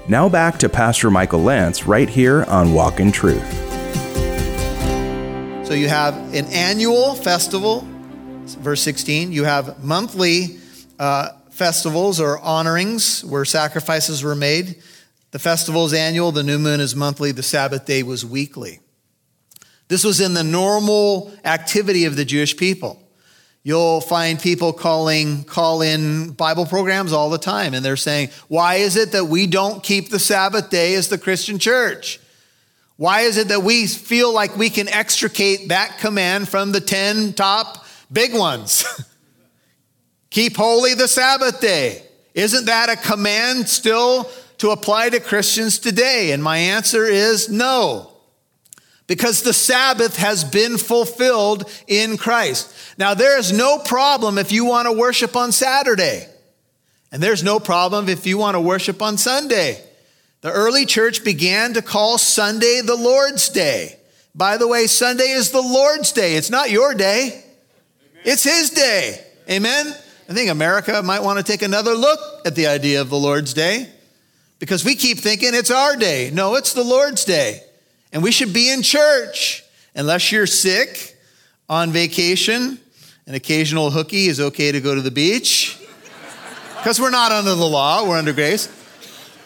Now 0.09 0.27
back 0.27 0.57
to 0.57 0.67
Pastor 0.67 1.11
Michael 1.11 1.43
Lance 1.43 1.85
right 1.85 2.09
here 2.09 2.43
on 2.45 2.73
Walk 2.73 2.99
in 2.99 3.11
Truth. 3.11 3.53
So 5.63 5.75
you 5.75 5.89
have 5.89 6.15
an 6.33 6.47
annual 6.47 7.13
festival, 7.13 7.87
verse 8.47 8.81
16. 8.81 9.31
You 9.31 9.43
have 9.43 9.83
monthly 9.83 10.57
uh, 11.03 11.37
festivals 11.49 12.21
or 12.21 12.39
honorings 12.39 13.25
where 13.25 13.43
sacrifices 13.43 14.23
were 14.23 14.35
made. 14.35 14.81
The 15.31 15.39
festival 15.39 15.85
is 15.85 15.91
annual, 15.91 16.31
the 16.31 16.43
new 16.43 16.57
moon 16.57 16.79
is 16.79 16.95
monthly, 16.95 17.33
the 17.33 17.43
Sabbath 17.43 17.85
day 17.85 18.03
was 18.03 18.25
weekly. 18.25 18.79
This 19.89 20.05
was 20.05 20.21
in 20.21 20.33
the 20.33 20.45
normal 20.45 21.33
activity 21.43 22.05
of 22.05 22.15
the 22.15 22.23
Jewish 22.23 22.55
people. 22.55 23.05
You'll 23.63 23.99
find 23.99 24.39
people 24.39 24.71
calling 24.71 25.43
call 25.43 25.81
in 25.81 26.31
Bible 26.31 26.65
programs 26.65 27.11
all 27.11 27.29
the 27.29 27.37
time 27.37 27.73
and 27.73 27.83
they're 27.83 27.97
saying, 27.97 28.29
"Why 28.47 28.75
is 28.75 28.95
it 28.95 29.11
that 29.11 29.25
we 29.25 29.45
don't 29.45 29.83
keep 29.83 30.09
the 30.09 30.19
Sabbath 30.19 30.69
day 30.69 30.95
as 30.95 31.09
the 31.09 31.17
Christian 31.17 31.59
church? 31.59 32.21
Why 32.95 33.21
is 33.21 33.35
it 33.35 33.49
that 33.49 33.63
we 33.63 33.87
feel 33.87 34.31
like 34.31 34.55
we 34.55 34.69
can 34.69 34.87
extricate 34.87 35.67
that 35.67 35.99
command 35.99 36.47
from 36.47 36.71
the 36.71 36.79
10 36.79 37.33
top 37.33 37.85
big 38.09 38.33
ones? 38.33 38.85
keep 40.33 40.57
holy 40.57 40.95
the 40.95 41.07
Sabbath 41.07 41.61
day. 41.61 42.03
Isn't 42.33 42.65
that 42.65 42.89
a 42.89 42.95
command 42.95 43.69
still 43.69 44.29
to 44.57 44.71
apply 44.71 45.09
to 45.09 45.19
Christians 45.19 45.77
today? 45.77 46.31
And 46.31 46.43
my 46.43 46.57
answer 46.57 47.05
is 47.05 47.49
no 47.49 48.09
because 49.05 49.43
the 49.43 49.53
Sabbath 49.53 50.17
has 50.17 50.43
been 50.43 50.77
fulfilled 50.77 51.71
in 51.87 52.17
Christ. 52.17 52.73
Now, 52.97 53.13
there 53.13 53.37
is 53.37 53.51
no 53.51 53.77
problem 53.77 54.37
if 54.37 54.51
you 54.51 54.65
want 54.65 54.87
to 54.87 54.91
worship 54.91 55.35
on 55.35 55.51
Saturday, 55.51 56.27
and 57.11 57.21
there's 57.21 57.43
no 57.43 57.59
problem 57.59 58.09
if 58.09 58.25
you 58.25 58.39
want 58.39 58.55
to 58.55 58.61
worship 58.61 59.01
on 59.01 59.17
Sunday. 59.17 59.79
The 60.41 60.51
early 60.51 60.85
church 60.85 61.23
began 61.23 61.73
to 61.73 61.81
call 61.83 62.17
Sunday 62.17 62.81
the 62.83 62.95
Lord's 62.95 63.49
Day. 63.49 63.99
By 64.33 64.57
the 64.57 64.67
way, 64.67 64.87
Sunday 64.87 65.29
is 65.29 65.51
the 65.51 65.61
Lord's 65.61 66.11
Day. 66.11 66.35
It's 66.35 66.49
not 66.49 66.71
your 66.71 66.95
day, 66.95 67.27
Amen. 67.27 68.21
it's 68.25 68.43
His 68.43 68.71
day. 68.71 69.23
Amen? 69.47 69.93
I 70.29 70.33
think 70.33 70.49
America 70.49 71.01
might 71.03 71.21
want 71.21 71.37
to 71.37 71.43
take 71.43 71.61
another 71.61 71.93
look 71.93 72.19
at 72.45 72.55
the 72.55 72.67
idea 72.67 73.01
of 73.01 73.09
the 73.09 73.17
Lord's 73.17 73.53
Day 73.53 73.89
because 74.59 74.85
we 74.85 74.95
keep 74.95 75.19
thinking 75.19 75.49
it's 75.53 75.71
our 75.71 75.95
day. 75.95 76.31
No, 76.33 76.55
it's 76.55 76.73
the 76.73 76.83
Lord's 76.83 77.25
Day. 77.25 77.61
And 78.11 78.23
we 78.23 78.31
should 78.31 78.53
be 78.53 78.71
in 78.71 78.81
church 78.81 79.63
unless 79.95 80.31
you're 80.31 80.47
sick, 80.47 81.13
on 81.69 81.91
vacation. 81.91 82.79
An 83.25 83.35
occasional 83.35 83.89
hooky 83.89 84.27
is 84.27 84.39
okay 84.39 84.71
to 84.71 84.81
go 84.81 84.93
to 84.93 85.01
the 85.01 85.11
beach 85.11 85.79
because 86.77 86.99
we're 86.99 87.09
not 87.09 87.31
under 87.31 87.55
the 87.55 87.65
law, 87.65 88.07
we're 88.07 88.17
under 88.17 88.33
grace. 88.33 88.69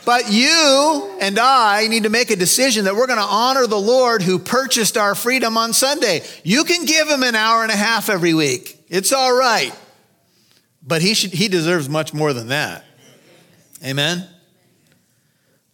But 0.06 0.32
you 0.32 1.18
and 1.22 1.38
I 1.38 1.88
need 1.88 2.04
to 2.04 2.10
make 2.10 2.32
a 2.32 2.36
decision 2.36 2.86
that 2.86 2.96
we're 2.96 3.08
going 3.08 3.20
to 3.20 3.26
honor 3.26 3.68
the 3.68 3.80
Lord 3.80 4.22
who 4.22 4.40
purchased 4.40 4.98
our 4.98 5.16
freedom 5.16 5.58
on 5.58 5.74
Sunday. 5.74 6.22
You 6.44 6.64
can 6.64 6.86
give 6.86 7.08
him 7.08 7.24
an 7.24 7.36
hour 7.36 7.62
and 7.62 7.72
a 7.72 7.76
half 7.76 8.10
every 8.10 8.34
week. 8.34 8.84
It's 8.88 9.12
all 9.12 9.38
right. 9.38 9.74
But 10.88 11.02
he 11.02 11.14
should 11.14 11.34
he 11.34 11.50
deserves 11.50 11.90
much 11.90 12.14
more 12.14 12.32
than 12.32 12.48
that. 12.48 12.86
Amen. 13.84 14.28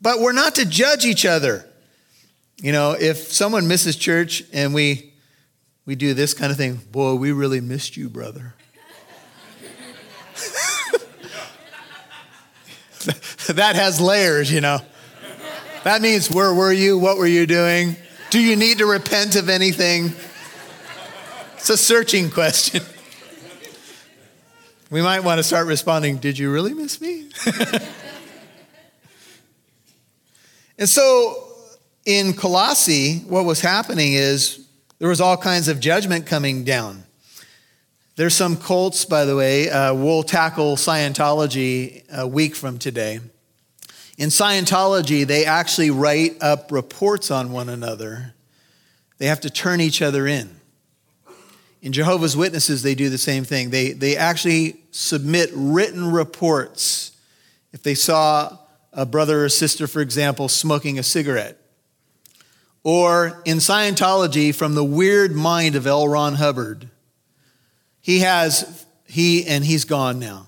But 0.01 0.20
we're 0.20 0.34
not 0.34 0.55
to 0.55 0.65
judge 0.65 1.05
each 1.05 1.25
other. 1.25 1.70
You 2.58 2.72
know, 2.72 2.96
if 3.00 3.32
someone 3.32 3.67
misses 3.67 3.96
church 3.96 4.43
and 4.51 4.74
we 4.74 5.13
we 5.86 5.96
do 5.96 6.13
this 6.13 6.34
kind 6.34 6.51
of 6.51 6.58
thing, 6.58 6.75
boy, 6.91 7.13
we 7.13 7.32
really 7.32 7.62
missed 7.62 7.96
you, 7.96 8.10
brother. 8.10 8.55
that 13.48 13.75
has 13.75 14.01
layers, 14.01 14.51
you 14.51 14.62
know. 14.62 14.79
That 15.84 16.01
means 16.01 16.32
where 16.32 16.53
were 16.53 16.72
you? 16.72 16.98
What 16.98 17.17
were 17.17 17.27
you 17.27 17.46
doing? 17.46 17.98
Do 18.29 18.39
you 18.39 18.55
need 18.55 18.79
to 18.79 18.86
repent 18.86 19.36
of 19.36 19.50
anything? 19.50 20.13
It's 21.58 21.70
a 21.70 21.77
searching 21.77 22.32
question. 22.32 22.82
We 24.93 25.01
might 25.01 25.21
want 25.21 25.39
to 25.39 25.43
start 25.43 25.65
responding, 25.65 26.17
Did 26.17 26.38
you 26.38 26.51
really 26.53 26.75
miss 26.75 27.01
me? 27.01 27.27
and 30.77 30.88
so 30.88 31.47
in 32.05 32.33
Colossae, 32.33 33.17
what 33.27 33.43
was 33.43 33.59
happening 33.59 34.13
is 34.13 34.67
there 35.00 35.09
was 35.09 35.19
all 35.19 35.35
kinds 35.35 35.67
of 35.67 35.79
judgment 35.79 36.27
coming 36.27 36.63
down. 36.63 37.05
There's 38.17 38.35
some 38.35 38.55
cults, 38.55 39.03
by 39.03 39.25
the 39.25 39.35
way. 39.35 39.67
Uh, 39.67 39.95
we'll 39.95 40.21
tackle 40.21 40.75
Scientology 40.75 42.07
a 42.12 42.27
week 42.27 42.53
from 42.53 42.77
today. 42.77 43.19
In 44.19 44.29
Scientology, 44.29 45.25
they 45.25 45.45
actually 45.45 45.89
write 45.89 46.38
up 46.39 46.71
reports 46.71 47.31
on 47.31 47.51
one 47.51 47.67
another. 47.67 48.35
They 49.17 49.25
have 49.25 49.41
to 49.41 49.50
turn 49.50 49.81
each 49.81 50.03
other 50.03 50.27
in. 50.27 50.59
In 51.84 51.92
Jehovah's 51.92 52.38
Witnesses, 52.38 52.82
they 52.82 52.96
do 52.96 53.10
the 53.10 53.18
same 53.18 53.44
thing. 53.44 53.70
They, 53.70 53.92
they 53.92 54.16
actually 54.16 54.78
submit 54.92 55.50
written 55.54 56.13
reports 56.13 57.12
if 57.74 57.84
they 57.84 57.94
saw 57.94 58.58
a 58.94 59.06
brother 59.06 59.44
or 59.44 59.50
sister, 59.50 59.86
for 59.86 60.02
example, 60.02 60.48
smoking 60.48 60.98
a 60.98 61.04
cigarette. 61.04 61.60
Or 62.86 63.42
in 63.44 63.58
Scientology, 63.58 64.56
from 64.56 64.75
the 64.75 64.84
weird 64.84 65.36
mind 65.36 65.75
of 65.75 65.86
L. 65.86 66.08
Ron 66.08 66.36
Hubbard, 66.36 66.90
he 68.00 68.20
has, 68.20 68.86
he, 69.06 69.46
and 69.46 69.66
he's 69.66 69.84
gone 69.84 70.20
now. 70.20 70.48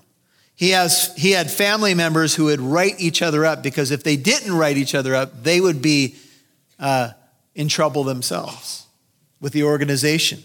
He, 0.54 0.70
has, 0.70 1.14
he 1.18 1.32
had 1.32 1.50
family 1.50 1.92
members 1.92 2.34
who 2.34 2.44
would 2.44 2.62
write 2.62 2.98
each 2.98 3.20
other 3.20 3.44
up 3.44 3.62
because 3.62 3.90
if 3.90 4.02
they 4.02 4.16
didn't 4.16 4.56
write 4.56 4.78
each 4.78 4.94
other 4.94 5.14
up, 5.14 5.42
they 5.42 5.60
would 5.60 5.82
be 5.82 6.16
uh, 6.78 7.10
in 7.54 7.68
trouble 7.68 8.04
themselves 8.04 8.86
with 9.38 9.52
the 9.52 9.64
organization. 9.64 10.42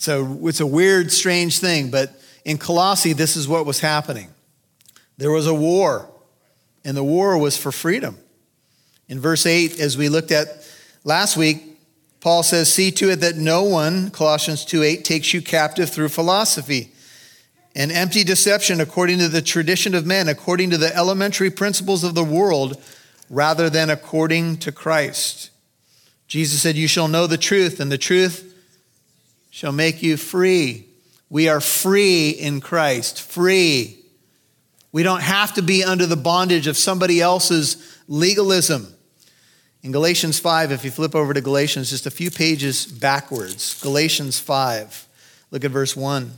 It's 0.00 0.08
a, 0.08 0.38
it's 0.44 0.60
a 0.60 0.66
weird, 0.66 1.12
strange 1.12 1.58
thing, 1.58 1.90
but 1.90 2.10
in 2.46 2.56
Colossae, 2.56 3.12
this 3.12 3.36
is 3.36 3.46
what 3.46 3.66
was 3.66 3.80
happening. 3.80 4.30
There 5.18 5.30
was 5.30 5.46
a 5.46 5.52
war, 5.52 6.08
and 6.86 6.96
the 6.96 7.04
war 7.04 7.36
was 7.36 7.58
for 7.58 7.70
freedom. 7.70 8.16
In 9.10 9.20
verse 9.20 9.44
8, 9.44 9.78
as 9.78 9.98
we 9.98 10.08
looked 10.08 10.30
at 10.30 10.66
last 11.04 11.36
week, 11.36 11.78
Paul 12.22 12.42
says, 12.42 12.72
See 12.72 12.90
to 12.92 13.10
it 13.10 13.16
that 13.16 13.36
no 13.36 13.62
one, 13.62 14.10
Colossians 14.10 14.64
2 14.64 14.82
8, 14.82 15.04
takes 15.04 15.34
you 15.34 15.42
captive 15.42 15.90
through 15.90 16.08
philosophy 16.08 16.92
and 17.76 17.92
empty 17.92 18.24
deception 18.24 18.80
according 18.80 19.18
to 19.18 19.28
the 19.28 19.42
tradition 19.42 19.94
of 19.94 20.06
men, 20.06 20.28
according 20.28 20.70
to 20.70 20.78
the 20.78 20.96
elementary 20.96 21.50
principles 21.50 22.04
of 22.04 22.14
the 22.14 22.24
world, 22.24 22.82
rather 23.28 23.68
than 23.68 23.90
according 23.90 24.56
to 24.60 24.72
Christ. 24.72 25.50
Jesus 26.26 26.62
said, 26.62 26.76
You 26.76 26.88
shall 26.88 27.06
know 27.06 27.26
the 27.26 27.36
truth, 27.36 27.80
and 27.80 27.92
the 27.92 27.98
truth 27.98 28.49
shall 29.50 29.72
make 29.72 30.02
you 30.02 30.16
free. 30.16 30.86
We 31.28 31.48
are 31.48 31.60
free 31.60 32.30
in 32.30 32.60
Christ, 32.60 33.20
free. 33.20 33.98
We 34.92 35.02
don't 35.02 35.22
have 35.22 35.54
to 35.54 35.62
be 35.62 35.84
under 35.84 36.06
the 36.06 36.16
bondage 36.16 36.66
of 36.66 36.76
somebody 36.76 37.20
else's 37.20 37.98
legalism. 38.08 38.92
In 39.82 39.92
Galatians 39.92 40.38
5, 40.38 40.72
if 40.72 40.84
you 40.84 40.90
flip 40.90 41.14
over 41.14 41.32
to 41.32 41.40
Galatians 41.40 41.90
just 41.90 42.06
a 42.06 42.10
few 42.10 42.30
pages 42.30 42.84
backwards, 42.84 43.80
Galatians 43.80 44.38
5, 44.38 45.06
look 45.50 45.64
at 45.64 45.70
verse 45.70 45.96
1. 45.96 46.32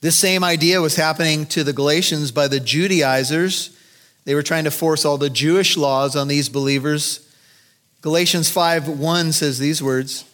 This 0.00 0.16
same 0.16 0.42
idea 0.42 0.80
was 0.80 0.96
happening 0.96 1.44
to 1.46 1.62
the 1.62 1.74
Galatians 1.74 2.32
by 2.32 2.48
the 2.48 2.58
Judaizers. 2.58 3.76
They 4.24 4.34
were 4.34 4.42
trying 4.42 4.64
to 4.64 4.70
force 4.70 5.04
all 5.04 5.18
the 5.18 5.30
Jewish 5.30 5.76
laws 5.76 6.16
on 6.16 6.26
these 6.26 6.48
believers. 6.48 7.28
Galatians 8.00 8.50
5 8.50 8.88
1 8.88 9.32
says 9.32 9.58
these 9.58 9.82
words 9.82 10.24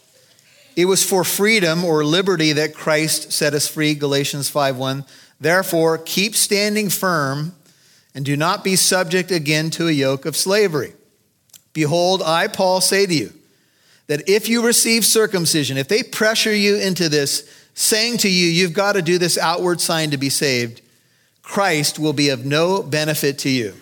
it 0.77 0.85
was 0.85 1.03
for 1.03 1.23
freedom 1.23 1.83
or 1.83 2.05
liberty 2.05 2.53
that 2.53 2.75
Christ 2.75 3.33
set 3.33 3.55
us 3.55 3.67
free, 3.67 3.95
Galatians 3.95 4.47
5:1. 4.47 5.05
Therefore, 5.41 5.97
keep 5.97 6.35
standing 6.35 6.89
firm 6.89 7.55
and 8.13 8.23
do 8.23 8.37
not 8.37 8.63
be 8.63 8.75
subject 8.75 9.31
again 9.31 9.71
to 9.71 9.87
a 9.87 9.91
yoke 9.91 10.25
of 10.25 10.37
slavery. 10.37 10.93
Behold, 11.73 12.21
I, 12.21 12.47
Paul, 12.47 12.79
say 12.79 13.07
to 13.07 13.13
you 13.13 13.33
that 14.05 14.29
if 14.29 14.47
you 14.47 14.63
receive 14.63 15.03
circumcision, 15.03 15.77
if 15.77 15.87
they 15.87 16.03
pressure 16.03 16.53
you 16.53 16.75
into 16.75 17.09
this, 17.09 17.49
saying 17.73 18.17
to 18.19 18.29
you, 18.29 18.47
you've 18.47 18.73
got 18.73 18.93
to 18.93 19.01
do 19.01 19.17
this 19.17 19.37
outward 19.37 19.81
sign 19.81 20.11
to 20.11 20.17
be 20.17 20.29
saved, 20.29 20.81
Christ 21.41 21.97
will 21.97 22.13
be 22.13 22.29
of 22.29 22.45
no 22.45 22.83
benefit 22.83 23.39
to 23.39 23.49
you. 23.49 23.73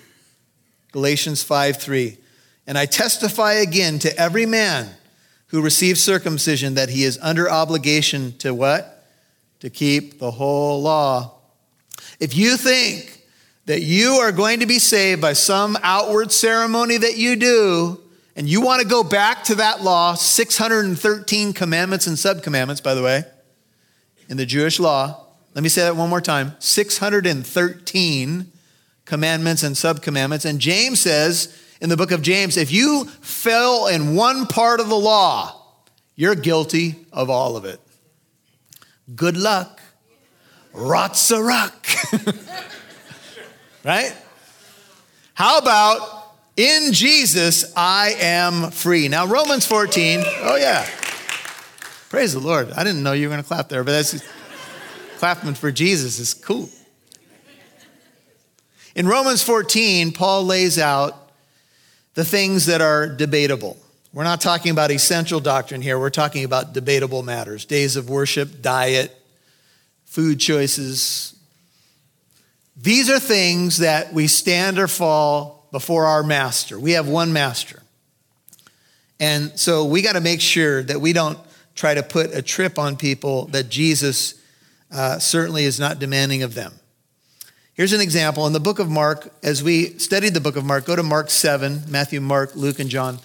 Galatians 0.93 1.43
5 1.43 1.75
3. 1.75 2.17
And 2.67 2.77
I 2.77 2.85
testify 2.85 3.53
again 3.53 3.99
to 3.99 4.17
every 4.17 4.45
man 4.45 4.95
who 5.55 5.61
receives 5.61 6.03
circumcision 6.03 6.73
that 6.73 6.89
he 6.89 7.05
is 7.05 7.17
under 7.21 7.49
obligation 7.49 8.37
to 8.39 8.53
what? 8.53 9.05
To 9.61 9.69
keep 9.69 10.19
the 10.19 10.29
whole 10.29 10.81
law. 10.81 11.31
If 12.19 12.35
you 12.35 12.57
think 12.57 13.21
that 13.65 13.81
you 13.81 14.15
are 14.15 14.33
going 14.33 14.59
to 14.59 14.65
be 14.65 14.79
saved 14.79 15.21
by 15.21 15.31
some 15.31 15.77
outward 15.81 16.33
ceremony 16.33 16.97
that 16.97 17.15
you 17.15 17.37
do, 17.37 18.01
and 18.35 18.49
you 18.49 18.59
want 18.59 18.81
to 18.81 18.87
go 18.87 19.01
back 19.01 19.45
to 19.45 19.55
that 19.55 19.81
law, 19.81 20.15
613 20.15 21.53
commandments 21.53 22.05
and 22.05 22.17
subcommandments, 22.17 22.83
by 22.83 22.93
the 22.93 23.01
way, 23.01 23.23
in 24.27 24.35
the 24.35 24.45
Jewish 24.45 24.77
law. 24.77 25.25
Let 25.53 25.63
me 25.63 25.69
say 25.69 25.83
that 25.83 25.95
one 25.95 26.09
more 26.09 26.19
time 26.19 26.53
613 26.59 28.51
commandments 29.05 29.63
and 29.63 29.73
subcommandments. 29.73 30.43
And 30.43 30.59
James 30.59 30.99
says, 30.99 31.57
in 31.81 31.89
the 31.89 31.97
book 31.97 32.11
of 32.11 32.21
James 32.21 32.57
if 32.57 32.71
you 32.71 33.05
fell 33.05 33.87
in 33.87 34.15
one 34.15 34.47
part 34.47 34.79
of 34.79 34.89
the 34.89 34.95
law, 34.95 35.61
you're 36.15 36.35
guilty 36.35 37.05
of 37.11 37.29
all 37.29 37.57
of 37.57 37.65
it. 37.65 37.79
Good 39.15 39.37
luck. 39.37 39.81
Ratzarak. 40.73 41.73
right? 43.83 44.15
How 45.33 45.57
about 45.59 46.33
in 46.57 46.93
Jesus 46.93 47.73
I 47.75 48.15
am 48.19 48.71
free? 48.71 49.07
Now, 49.07 49.27
Romans 49.27 49.65
14, 49.65 50.23
oh 50.25 50.55
yeah. 50.55 50.87
Praise 52.09 52.33
the 52.33 52.39
Lord. 52.39 52.71
I 52.71 52.83
didn't 52.83 53.03
know 53.03 53.11
you 53.11 53.27
were 53.27 53.33
going 53.33 53.43
to 53.43 53.47
clap 53.47 53.67
there, 53.67 53.83
but 53.83 53.91
that's 53.91 54.23
clapping 55.17 55.53
for 55.53 55.71
Jesus 55.71 56.19
is 56.19 56.33
cool. 56.33 56.69
In 58.95 59.07
Romans 59.07 59.43
14, 59.43 60.13
Paul 60.13 60.45
lays 60.45 60.79
out 60.79 61.24
the 62.15 62.25
things 62.25 62.65
that 62.65 62.81
are 62.81 63.07
debatable. 63.07 63.77
We're 64.11 64.23
not 64.23 64.41
talking 64.41 64.71
about 64.71 64.91
essential 64.91 65.41
doctrine 65.41 65.81
here. 65.81 65.99
We're 65.99 66.09
talking 66.09 66.45
about 66.45 66.73
debatable 66.73 67.21
matters 67.21 67.65
days 67.65 67.97
of 67.97 68.09
worship, 68.09 68.61
diet, 68.61 69.15
food 70.05 70.39
choices. 70.39 71.35
These 72.77 73.09
are 73.09 73.19
things 73.19 73.77
that 73.79 74.13
we 74.13 74.27
stand 74.27 74.79
or 74.79 74.87
fall 74.87 75.67
before 75.71 76.05
our 76.05 76.23
master. 76.23 76.79
We 76.79 76.93
have 76.93 77.07
one 77.07 77.33
master. 77.33 77.83
And 79.19 79.57
so 79.59 79.85
we 79.85 80.01
got 80.01 80.13
to 80.13 80.21
make 80.21 80.39
sure 80.39 80.83
that 80.83 80.99
we 80.99 81.11
don't 81.13 81.37
try 81.75 81.93
to 81.93 82.03
put 82.03 82.33
a 82.33 82.41
trip 82.41 82.79
on 82.79 82.95
people 82.95 83.47
that 83.47 83.69
Jesus 83.69 84.35
uh, 84.91 85.19
certainly 85.19 85.65
is 85.65 85.79
not 85.79 85.99
demanding 85.99 86.43
of 86.43 86.53
them. 86.53 86.73
Here's 87.75 87.91
an 87.91 87.99
example 87.99 88.47
in 88.47 88.53
the 88.53 88.61
book 88.61 88.79
of 88.79 88.89
Mark, 88.89 89.33
as 89.43 89.61
we 89.61 89.99
studied 89.99 90.33
the 90.33 90.39
book 90.39 90.55
of 90.55 90.63
Mark, 90.63 90.85
go 90.85 90.95
to 90.95 91.03
Mark 91.03 91.29
7, 91.29 91.83
Matthew, 91.89 92.21
Mark, 92.21 92.55
Luke, 92.55 92.79
and 92.79 92.89
John. 92.89 93.19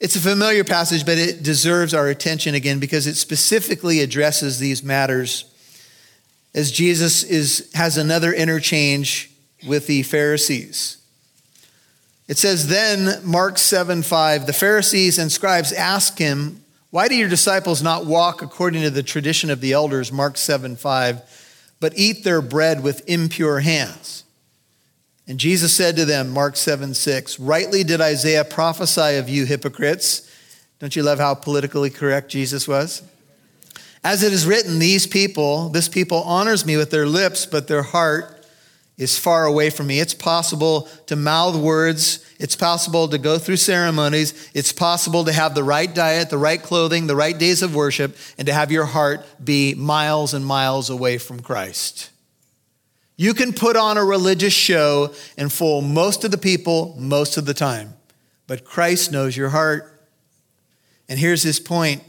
It's 0.00 0.16
a 0.16 0.20
familiar 0.20 0.64
passage, 0.64 1.06
but 1.06 1.18
it 1.18 1.44
deserves 1.44 1.94
our 1.94 2.08
attention 2.08 2.56
again 2.56 2.80
because 2.80 3.06
it 3.06 3.14
specifically 3.14 4.00
addresses 4.00 4.58
these 4.58 4.82
matters 4.82 5.44
as 6.52 6.72
Jesus 6.72 7.22
is, 7.22 7.70
has 7.74 7.96
another 7.96 8.32
interchange 8.32 9.30
with 9.64 9.86
the 9.86 10.02
Pharisees. 10.02 10.96
It 12.26 12.38
says, 12.38 12.66
Then, 12.66 13.24
Mark 13.24 13.56
7 13.56 14.02
5, 14.02 14.46
the 14.46 14.52
Pharisees 14.52 15.16
and 15.16 15.30
scribes 15.30 15.72
asked 15.72 16.18
him, 16.18 16.64
Why 16.90 17.06
do 17.06 17.14
your 17.14 17.28
disciples 17.28 17.84
not 17.84 18.04
walk 18.04 18.42
according 18.42 18.82
to 18.82 18.90
the 18.90 19.04
tradition 19.04 19.48
of 19.48 19.60
the 19.60 19.74
elders? 19.74 20.10
Mark 20.10 20.36
7 20.36 20.74
5 20.74 21.44
but 21.80 21.92
eat 21.96 22.24
their 22.24 22.40
bread 22.40 22.82
with 22.82 23.08
impure 23.08 23.60
hands. 23.60 24.24
And 25.28 25.38
Jesus 25.38 25.74
said 25.74 25.96
to 25.96 26.04
them, 26.04 26.30
Mark 26.30 26.56
7 26.56 26.94
6, 26.94 27.40
Rightly 27.40 27.82
did 27.82 28.00
Isaiah 28.00 28.44
prophesy 28.44 29.16
of 29.16 29.28
you 29.28 29.44
hypocrites. 29.44 30.30
Don't 30.78 30.94
you 30.94 31.02
love 31.02 31.18
how 31.18 31.34
politically 31.34 31.90
correct 31.90 32.30
Jesus 32.30 32.68
was? 32.68 33.02
As 34.04 34.22
it 34.22 34.32
is 34.32 34.46
written, 34.46 34.78
these 34.78 35.06
people, 35.06 35.68
this 35.70 35.88
people 35.88 36.22
honors 36.22 36.64
me 36.64 36.76
with 36.76 36.90
their 36.90 37.06
lips, 37.06 37.44
but 37.44 37.66
their 37.66 37.82
heart 37.82 38.35
is 38.98 39.18
far 39.18 39.44
away 39.44 39.68
from 39.68 39.88
me. 39.88 40.00
It's 40.00 40.14
possible 40.14 40.88
to 41.06 41.16
mouth 41.16 41.54
words. 41.54 42.24
It's 42.38 42.56
possible 42.56 43.08
to 43.08 43.18
go 43.18 43.38
through 43.38 43.56
ceremonies. 43.56 44.50
It's 44.54 44.72
possible 44.72 45.24
to 45.24 45.32
have 45.32 45.54
the 45.54 45.64
right 45.64 45.92
diet, 45.94 46.30
the 46.30 46.38
right 46.38 46.62
clothing, 46.62 47.06
the 47.06 47.16
right 47.16 47.36
days 47.36 47.62
of 47.62 47.74
worship, 47.74 48.16
and 48.38 48.46
to 48.46 48.54
have 48.54 48.72
your 48.72 48.86
heart 48.86 49.24
be 49.42 49.74
miles 49.74 50.32
and 50.32 50.44
miles 50.44 50.88
away 50.88 51.18
from 51.18 51.40
Christ. 51.40 52.10
You 53.16 53.34
can 53.34 53.52
put 53.52 53.76
on 53.76 53.96
a 53.96 54.04
religious 54.04 54.52
show 54.52 55.14
and 55.36 55.52
fool 55.52 55.82
most 55.82 56.24
of 56.24 56.30
the 56.30 56.38
people 56.38 56.94
most 56.98 57.36
of 57.36 57.46
the 57.46 57.54
time, 57.54 57.94
but 58.46 58.64
Christ 58.64 59.10
knows 59.10 59.36
your 59.36 59.50
heart. 59.50 59.92
And 61.08 61.18
here's 61.18 61.42
his 61.42 61.60
point 61.60 62.02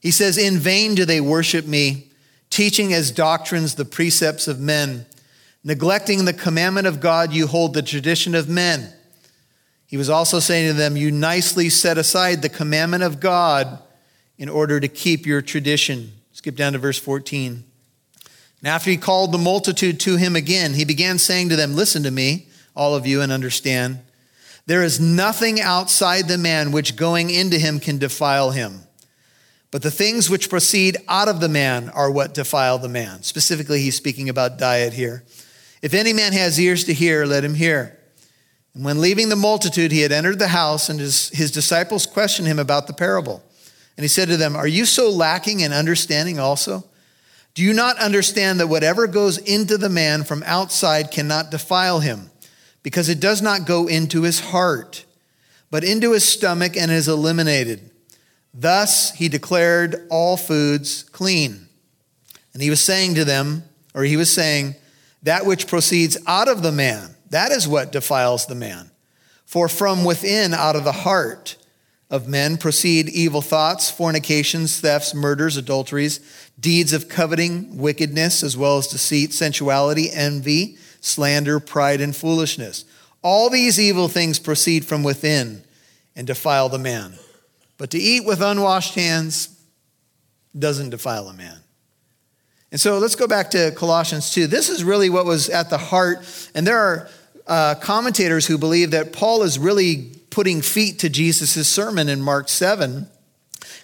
He 0.00 0.10
says, 0.10 0.38
In 0.38 0.58
vain 0.58 0.94
do 0.94 1.04
they 1.04 1.20
worship 1.20 1.66
me, 1.66 2.08
teaching 2.50 2.92
as 2.92 3.10
doctrines 3.10 3.74
the 3.76 3.84
precepts 3.84 4.46
of 4.48 4.60
men. 4.60 5.06
Neglecting 5.64 6.24
the 6.24 6.32
commandment 6.32 6.86
of 6.86 7.00
God, 7.00 7.32
you 7.32 7.46
hold 7.46 7.74
the 7.74 7.82
tradition 7.82 8.34
of 8.34 8.48
men. 8.48 8.92
He 9.86 9.96
was 9.96 10.10
also 10.10 10.40
saying 10.40 10.68
to 10.68 10.72
them, 10.72 10.96
You 10.96 11.10
nicely 11.10 11.68
set 11.68 11.98
aside 11.98 12.42
the 12.42 12.48
commandment 12.48 13.02
of 13.02 13.20
God 13.20 13.78
in 14.38 14.48
order 14.48 14.80
to 14.80 14.88
keep 14.88 15.26
your 15.26 15.42
tradition. 15.42 16.12
Skip 16.32 16.56
down 16.56 16.72
to 16.72 16.78
verse 16.78 16.98
14. 16.98 17.62
And 18.60 18.68
after 18.68 18.90
he 18.90 18.96
called 18.96 19.32
the 19.32 19.38
multitude 19.38 20.00
to 20.00 20.16
him 20.16 20.34
again, 20.34 20.74
he 20.74 20.84
began 20.84 21.18
saying 21.18 21.48
to 21.50 21.56
them, 21.56 21.74
Listen 21.74 22.02
to 22.04 22.10
me, 22.10 22.48
all 22.74 22.94
of 22.94 23.06
you, 23.06 23.20
and 23.20 23.30
understand. 23.30 24.00
There 24.66 24.82
is 24.82 25.00
nothing 25.00 25.60
outside 25.60 26.26
the 26.26 26.38
man 26.38 26.72
which 26.72 26.96
going 26.96 27.30
into 27.30 27.58
him 27.58 27.78
can 27.80 27.98
defile 27.98 28.52
him. 28.52 28.80
But 29.70 29.82
the 29.82 29.90
things 29.90 30.30
which 30.30 30.50
proceed 30.50 30.96
out 31.08 31.28
of 31.28 31.40
the 31.40 31.48
man 31.48 31.88
are 31.90 32.10
what 32.10 32.34
defile 32.34 32.78
the 32.78 32.88
man. 32.88 33.22
Specifically, 33.22 33.80
he's 33.80 33.96
speaking 33.96 34.28
about 34.28 34.58
diet 34.58 34.92
here. 34.92 35.24
If 35.82 35.94
any 35.94 36.12
man 36.12 36.32
has 36.32 36.58
ears 36.58 36.84
to 36.84 36.94
hear, 36.94 37.26
let 37.26 37.44
him 37.44 37.54
hear. 37.54 37.98
And 38.74 38.84
when 38.84 39.00
leaving 39.00 39.28
the 39.28 39.36
multitude, 39.36 39.92
he 39.92 40.00
had 40.00 40.12
entered 40.12 40.38
the 40.38 40.48
house, 40.48 40.88
and 40.88 40.98
his, 40.98 41.28
his 41.30 41.50
disciples 41.50 42.06
questioned 42.06 42.48
him 42.48 42.58
about 42.58 42.86
the 42.86 42.94
parable. 42.94 43.42
And 43.96 44.04
he 44.04 44.08
said 44.08 44.28
to 44.28 44.36
them, 44.36 44.56
Are 44.56 44.66
you 44.66 44.86
so 44.86 45.10
lacking 45.10 45.60
in 45.60 45.72
understanding 45.72 46.38
also? 46.38 46.84
Do 47.54 47.62
you 47.62 47.74
not 47.74 47.98
understand 47.98 48.60
that 48.60 48.68
whatever 48.68 49.06
goes 49.06 49.36
into 49.36 49.76
the 49.76 49.90
man 49.90 50.24
from 50.24 50.42
outside 50.46 51.10
cannot 51.10 51.50
defile 51.50 52.00
him, 52.00 52.30
because 52.82 53.10
it 53.10 53.20
does 53.20 53.42
not 53.42 53.66
go 53.66 53.88
into 53.88 54.22
his 54.22 54.40
heart, 54.40 55.04
but 55.70 55.84
into 55.84 56.12
his 56.12 56.24
stomach 56.24 56.76
and 56.76 56.90
is 56.90 57.08
eliminated? 57.08 57.90
Thus 58.54 59.14
he 59.14 59.28
declared 59.28 60.06
all 60.10 60.38
foods 60.38 61.02
clean. 61.02 61.68
And 62.54 62.62
he 62.62 62.70
was 62.70 62.82
saying 62.82 63.14
to 63.16 63.24
them, 63.24 63.64
or 63.94 64.04
he 64.04 64.16
was 64.16 64.32
saying, 64.32 64.74
That 65.22 65.46
which 65.46 65.66
proceeds 65.66 66.16
out 66.26 66.48
of 66.48 66.62
the 66.62 66.72
man, 66.72 67.14
that 67.30 67.52
is 67.52 67.68
what 67.68 67.92
defiles 67.92 68.46
the 68.46 68.54
man. 68.54 68.90
For 69.44 69.68
from 69.68 70.04
within, 70.04 70.54
out 70.54 70.76
of 70.76 70.84
the 70.84 70.92
heart 70.92 71.56
of 72.10 72.28
men, 72.28 72.56
proceed 72.56 73.08
evil 73.08 73.40
thoughts, 73.40 73.90
fornications, 73.90 74.80
thefts, 74.80 75.14
murders, 75.14 75.56
adulteries, 75.56 76.20
deeds 76.58 76.92
of 76.92 77.08
coveting, 77.08 77.78
wickedness, 77.78 78.42
as 78.42 78.56
well 78.56 78.78
as 78.78 78.86
deceit, 78.86 79.32
sensuality, 79.32 80.10
envy, 80.10 80.76
slander, 81.00 81.60
pride, 81.60 82.00
and 82.00 82.14
foolishness. 82.14 82.84
All 83.22 83.48
these 83.48 83.78
evil 83.78 84.08
things 84.08 84.38
proceed 84.38 84.84
from 84.84 85.02
within 85.02 85.62
and 86.16 86.26
defile 86.26 86.68
the 86.68 86.78
man. 86.78 87.14
But 87.78 87.90
to 87.90 87.98
eat 87.98 88.24
with 88.24 88.40
unwashed 88.40 88.94
hands 88.94 89.60
doesn't 90.58 90.90
defile 90.90 91.28
a 91.28 91.32
man. 91.32 91.58
And 92.72 92.80
so 92.80 92.98
let's 92.98 93.16
go 93.16 93.28
back 93.28 93.50
to 93.50 93.70
Colossians 93.72 94.32
2. 94.32 94.46
This 94.46 94.70
is 94.70 94.82
really 94.82 95.10
what 95.10 95.26
was 95.26 95.50
at 95.50 95.68
the 95.68 95.76
heart, 95.76 96.24
and 96.54 96.66
there 96.66 96.78
are 96.78 97.08
uh, 97.46 97.74
commentators 97.74 98.46
who 98.46 98.56
believe 98.56 98.92
that 98.92 99.12
Paul 99.12 99.42
is 99.42 99.58
really 99.58 100.10
putting 100.30 100.62
feet 100.62 100.98
to 101.00 101.10
Jesus' 101.10 101.68
sermon 101.68 102.08
in 102.08 102.22
Mark 102.22 102.48
7 102.48 103.06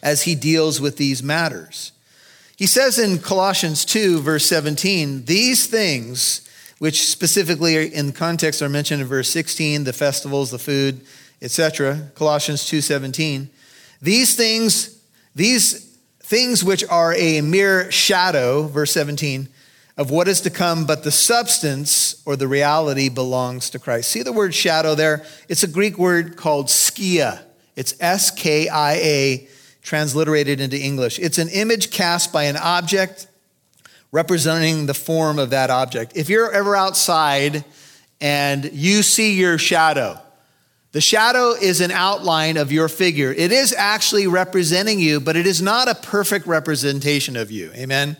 as 0.03 0.23
he 0.23 0.35
deals 0.35 0.81
with 0.81 0.97
these 0.97 1.23
matters. 1.23 1.93
He 2.57 2.67
says 2.67 2.99
in 2.99 3.19
Colossians 3.19 3.85
2, 3.85 4.21
verse 4.21 4.47
17, 4.47 5.27
these 5.27 5.67
things, 5.67 6.49
which 6.79 7.07
specifically 7.07 7.95
in 7.95 8.13
context 8.13 8.63
are 8.63 8.71
mentioned 8.71 9.03
in 9.03 9.07
verse 9.07 9.29
16, 9.29 9.85
the 9.85 9.93
festivals, 9.93 10.51
the 10.51 10.59
food, 10.59 11.03
etc., 11.43 12.11
Colossians 12.15 12.65
2:17, 12.65 13.49
these 14.01 14.35
things, 14.35 14.97
these 15.35 15.88
things 16.29 16.63
which 16.63 16.85
are 16.91 17.15
a 17.15 17.41
mere 17.41 17.91
shadow, 17.91 18.65
verse 18.65 18.93
17, 18.93 19.49
of 19.97 20.11
what 20.11 20.29
is 20.29 20.43
to 20.43 20.51
come, 20.51 20.85
but 20.85 21.03
the 21.03 21.11
substance 21.11 22.23
or 22.27 22.37
the 22.37 22.47
reality 22.47 23.09
belongs 23.09 23.71
to 23.71 23.79
Christ. 23.79 24.11
See 24.11 24.23
the 24.23 24.33
word 24.33 24.55
shadow 24.55 24.95
there? 24.95 25.25
It's 25.49 25.63
a 25.63 25.67
Greek 25.67 25.97
word 25.97 26.37
called 26.37 26.67
skia. 26.67 27.43
It's 27.77 27.95
S 27.99 28.31
K 28.31 28.69
I 28.69 28.93
A, 28.97 29.49
transliterated 29.81 30.61
into 30.61 30.79
English. 30.79 31.19
It's 31.19 31.39
an 31.39 31.49
image 31.49 31.91
cast 31.91 32.31
by 32.31 32.45
an 32.45 32.59
object 32.59 33.27
representing 34.13 34.85
the 34.85 34.95
form 34.95 35.39
of 35.39 35.49
that 35.51 35.71
object. 35.71 36.15
If 36.15 36.29
you're 36.29 36.53
ever 36.53 36.77
outside 36.77 37.65
and 38.21 38.71
you 38.75 39.03
see 39.03 39.33
your 39.33 39.57
shadow, 39.57 40.21
the 40.93 41.01
shadow 41.01 41.51
is 41.51 41.81
an 41.81 41.91
outline 41.91 42.57
of 42.57 42.73
your 42.73 42.89
figure. 42.89 43.31
It 43.31 43.53
is 43.53 43.75
actually 43.77 44.27
representing 44.27 44.99
you, 44.99 45.21
but 45.21 45.37
it 45.37 45.47
is 45.47 45.61
not 45.61 45.89
a 45.89 45.95
perfect 45.95 46.47
representation 46.47 47.37
of 47.37 47.51
you. 47.51 47.71
Amen? 47.75 48.17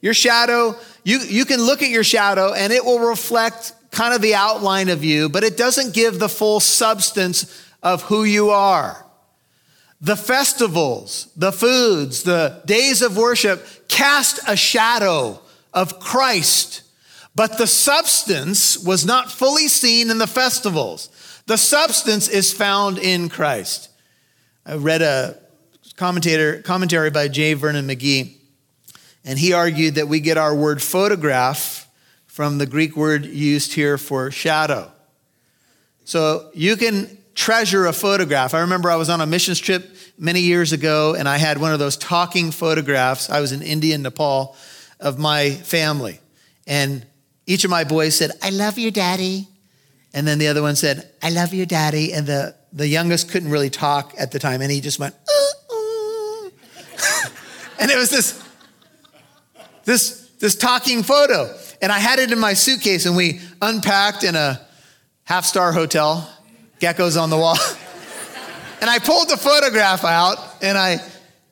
Your 0.00 0.14
shadow, 0.14 0.76
you, 1.02 1.18
you 1.18 1.44
can 1.44 1.60
look 1.60 1.82
at 1.82 1.90
your 1.90 2.04
shadow 2.04 2.52
and 2.52 2.72
it 2.72 2.84
will 2.84 3.00
reflect 3.00 3.72
kind 3.90 4.14
of 4.14 4.22
the 4.22 4.34
outline 4.34 4.88
of 4.88 5.02
you, 5.02 5.28
but 5.28 5.42
it 5.42 5.56
doesn't 5.56 5.94
give 5.94 6.18
the 6.18 6.28
full 6.28 6.60
substance 6.60 7.64
of 7.82 8.02
who 8.02 8.22
you 8.22 8.50
are. 8.50 9.04
The 10.00 10.16
festivals, 10.16 11.28
the 11.36 11.52
foods, 11.52 12.22
the 12.22 12.62
days 12.66 13.02
of 13.02 13.16
worship 13.16 13.66
cast 13.88 14.38
a 14.46 14.56
shadow 14.56 15.40
of 15.72 15.98
Christ, 15.98 16.82
but 17.34 17.58
the 17.58 17.66
substance 17.66 18.78
was 18.78 19.04
not 19.04 19.32
fully 19.32 19.68
seen 19.68 20.10
in 20.10 20.18
the 20.18 20.26
festivals. 20.26 21.08
The 21.46 21.56
substance 21.56 22.28
is 22.28 22.52
found 22.52 22.98
in 22.98 23.28
Christ. 23.28 23.90
I 24.64 24.74
read 24.74 25.02
a 25.02 25.38
commentator, 25.96 26.60
commentary 26.62 27.10
by 27.10 27.28
J. 27.28 27.54
Vernon 27.54 27.86
McGee 27.86 28.36
and 29.26 29.40
he 29.40 29.52
argued 29.52 29.96
that 29.96 30.06
we 30.06 30.20
get 30.20 30.38
our 30.38 30.54
word 30.54 30.80
photograph 30.80 31.90
from 32.26 32.58
the 32.58 32.66
Greek 32.66 32.96
word 32.96 33.26
used 33.26 33.74
here 33.74 33.98
for 33.98 34.30
shadow. 34.30 34.90
So 36.04 36.48
you 36.54 36.76
can 36.76 37.18
treasure 37.34 37.86
a 37.86 37.92
photograph. 37.92 38.54
I 38.54 38.60
remember 38.60 38.88
I 38.88 38.94
was 38.94 39.10
on 39.10 39.20
a 39.20 39.26
missions 39.26 39.58
trip 39.58 39.96
many 40.16 40.40
years 40.40 40.72
ago 40.72 41.16
and 41.18 41.28
I 41.28 41.38
had 41.38 41.58
one 41.58 41.72
of 41.72 41.80
those 41.80 41.96
talking 41.96 42.52
photographs. 42.52 43.28
I 43.28 43.40
was 43.40 43.50
in 43.50 43.62
India 43.62 43.94
and 43.94 44.04
Nepal 44.04 44.56
of 45.00 45.18
my 45.18 45.50
family. 45.50 46.20
And 46.68 47.04
each 47.46 47.64
of 47.64 47.70
my 47.70 47.82
boys 47.82 48.14
said, 48.14 48.30
I 48.42 48.50
love 48.50 48.78
you, 48.78 48.92
daddy. 48.92 49.48
And 50.16 50.26
then 50.26 50.38
the 50.38 50.48
other 50.48 50.62
one 50.62 50.74
said, 50.74 51.08
I 51.22 51.30
love 51.30 51.54
you, 51.54 51.66
daddy. 51.66 52.12
And 52.12 52.26
the, 52.26 52.56
the 52.72 52.88
youngest 52.88 53.30
couldn't 53.30 53.50
really 53.50 53.70
talk 53.70 54.14
at 54.18 54.32
the 54.32 54.40
time. 54.40 54.62
And 54.62 54.72
he 54.72 54.80
just 54.80 54.98
went, 54.98 55.14
uh, 55.14 55.74
uh. 55.74 56.50
and 57.78 57.90
it 57.90 57.96
was 57.96 58.10
this 58.10 58.42
this, 59.86 60.28
this 60.40 60.54
talking 60.54 61.02
photo. 61.02 61.56
And 61.80 61.90
I 61.90 61.98
had 61.98 62.18
it 62.18 62.30
in 62.30 62.38
my 62.38 62.52
suitcase, 62.52 63.06
and 63.06 63.16
we 63.16 63.40
unpacked 63.62 64.24
in 64.24 64.34
a 64.34 64.60
half 65.24 65.46
star 65.46 65.72
hotel, 65.72 66.28
geckos 66.80 67.20
on 67.20 67.30
the 67.30 67.38
wall. 67.38 67.56
and 68.80 68.90
I 68.90 68.98
pulled 68.98 69.30
the 69.30 69.36
photograph 69.36 70.04
out, 70.04 70.38
and 70.60 70.76
I, 70.76 70.98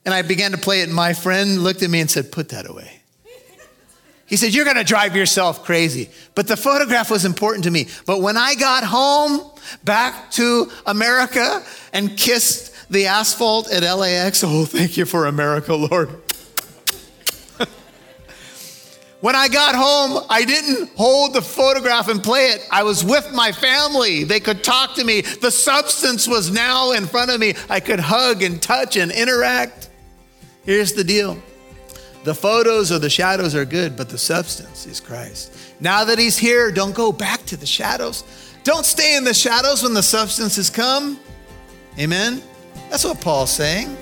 and 0.05 0.13
I 0.13 0.23
began 0.23 0.51
to 0.51 0.59
play 0.59 0.81
it. 0.81 0.85
And 0.85 0.95
my 0.95 1.15
friend 1.15 1.63
looked 1.63 1.83
at 1.83 1.91
me 1.91 2.01
and 2.01 2.11
said, 2.11 2.33
Put 2.33 2.51
that 2.51 2.69
away. 2.69 2.94
He 4.35 4.39
said, 4.39 4.53
You're 4.53 4.65
going 4.65 4.79
to 4.79 4.83
drive 4.83 5.15
yourself 5.15 5.65
crazy. 5.65 6.11
But 6.35 6.49
the 6.49 6.57
photograph 6.57 7.09
was 7.09 7.25
important 7.25 7.63
to 7.67 7.71
me. 7.71 7.87
But 8.05 8.21
when 8.21 8.37
I 8.37 8.57
got 8.57 8.83
home 8.83 9.49
back 9.85 10.33
to 10.33 10.73
America 10.87 11.63
and 11.93 12.19
kissed 12.19 12.91
the 12.91 13.07
asphalt 13.07 13.71
at 13.71 13.85
LAX, 13.85 14.43
oh, 14.43 14.65
thank 14.65 14.97
you 14.97 15.05
for 15.05 15.27
America, 15.27 15.73
Lord. 15.77 16.11
When 19.21 19.37
I 19.37 19.47
got 19.47 19.77
home, 19.77 20.27
I 20.29 20.45
didn't 20.45 20.91
hold 20.97 21.33
the 21.33 21.41
photograph 21.41 22.09
and 22.09 22.21
play 22.21 22.49
it. 22.49 22.67
I 22.73 22.83
was 22.83 23.05
with 23.05 23.33
my 23.33 23.53
family. 23.53 24.25
They 24.25 24.41
could 24.41 24.65
talk 24.65 24.97
to 24.97 25.05
me. 25.05 25.21
The 25.21 25.53
substance 25.53 26.27
was 26.27 26.51
now 26.51 26.91
in 26.91 27.07
front 27.07 27.31
of 27.31 27.39
me. 27.39 27.55
I 27.71 27.79
could 27.79 28.01
hug 28.01 28.43
and 28.43 28.61
touch 28.61 28.97
and 28.97 29.13
interact. 29.13 29.91
Here's 30.65 30.93
the 30.95 31.05
deal 31.05 31.41
the 32.25 32.35
photos 32.35 32.91
or 32.91 32.99
the 32.99 33.11
shadows 33.11 33.55
are 33.55 33.67
good, 33.67 33.97
but 33.97 34.09
the 34.09 34.17
substance 34.17 34.87
is 34.87 34.99
Christ. 34.99 35.55
Now 35.79 36.05
that 36.05 36.19
He's 36.19 36.39
here, 36.39 36.73
don't 36.73 36.95
go 36.95 37.13
back 37.13 37.45
to 37.47 37.57
the 37.57 37.67
shadows. 37.67 38.25
Don't 38.65 38.87
stay 38.87 39.17
in 39.17 39.25
the 39.25 39.35
shadows 39.35 39.83
when 39.83 39.93
the 39.93 40.03
substance 40.03 40.57
has 40.57 40.71
come. 40.71 41.21
Amen? 41.99 42.43
That's 42.89 43.05
what 43.05 43.21
Paul's 43.21 43.51
saying. 43.51 43.95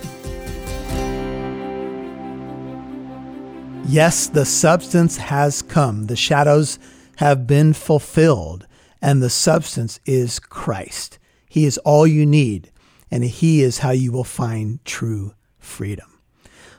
Yes, 3.87 4.29
the 4.29 4.45
substance 4.45 5.17
has 5.17 5.61
come, 5.61 6.07
the 6.07 6.17
shadows 6.17 6.79
have 7.17 7.47
been 7.49 7.73
fulfilled, 7.73 8.67
and 9.03 9.21
the 9.21 9.31
substance 9.31 9.99
is 10.07 10.39
Christ. 10.39 11.19
He 11.49 11.65
is 11.65 11.77
all 11.79 12.07
you 12.07 12.25
need, 12.25 12.71
and 13.11 13.25
He 13.25 13.63
is 13.63 13.79
how 13.79 13.91
you 13.91 14.13
will 14.13 14.25
find 14.25 14.83
true 14.85 15.35
freedom. 15.59 16.12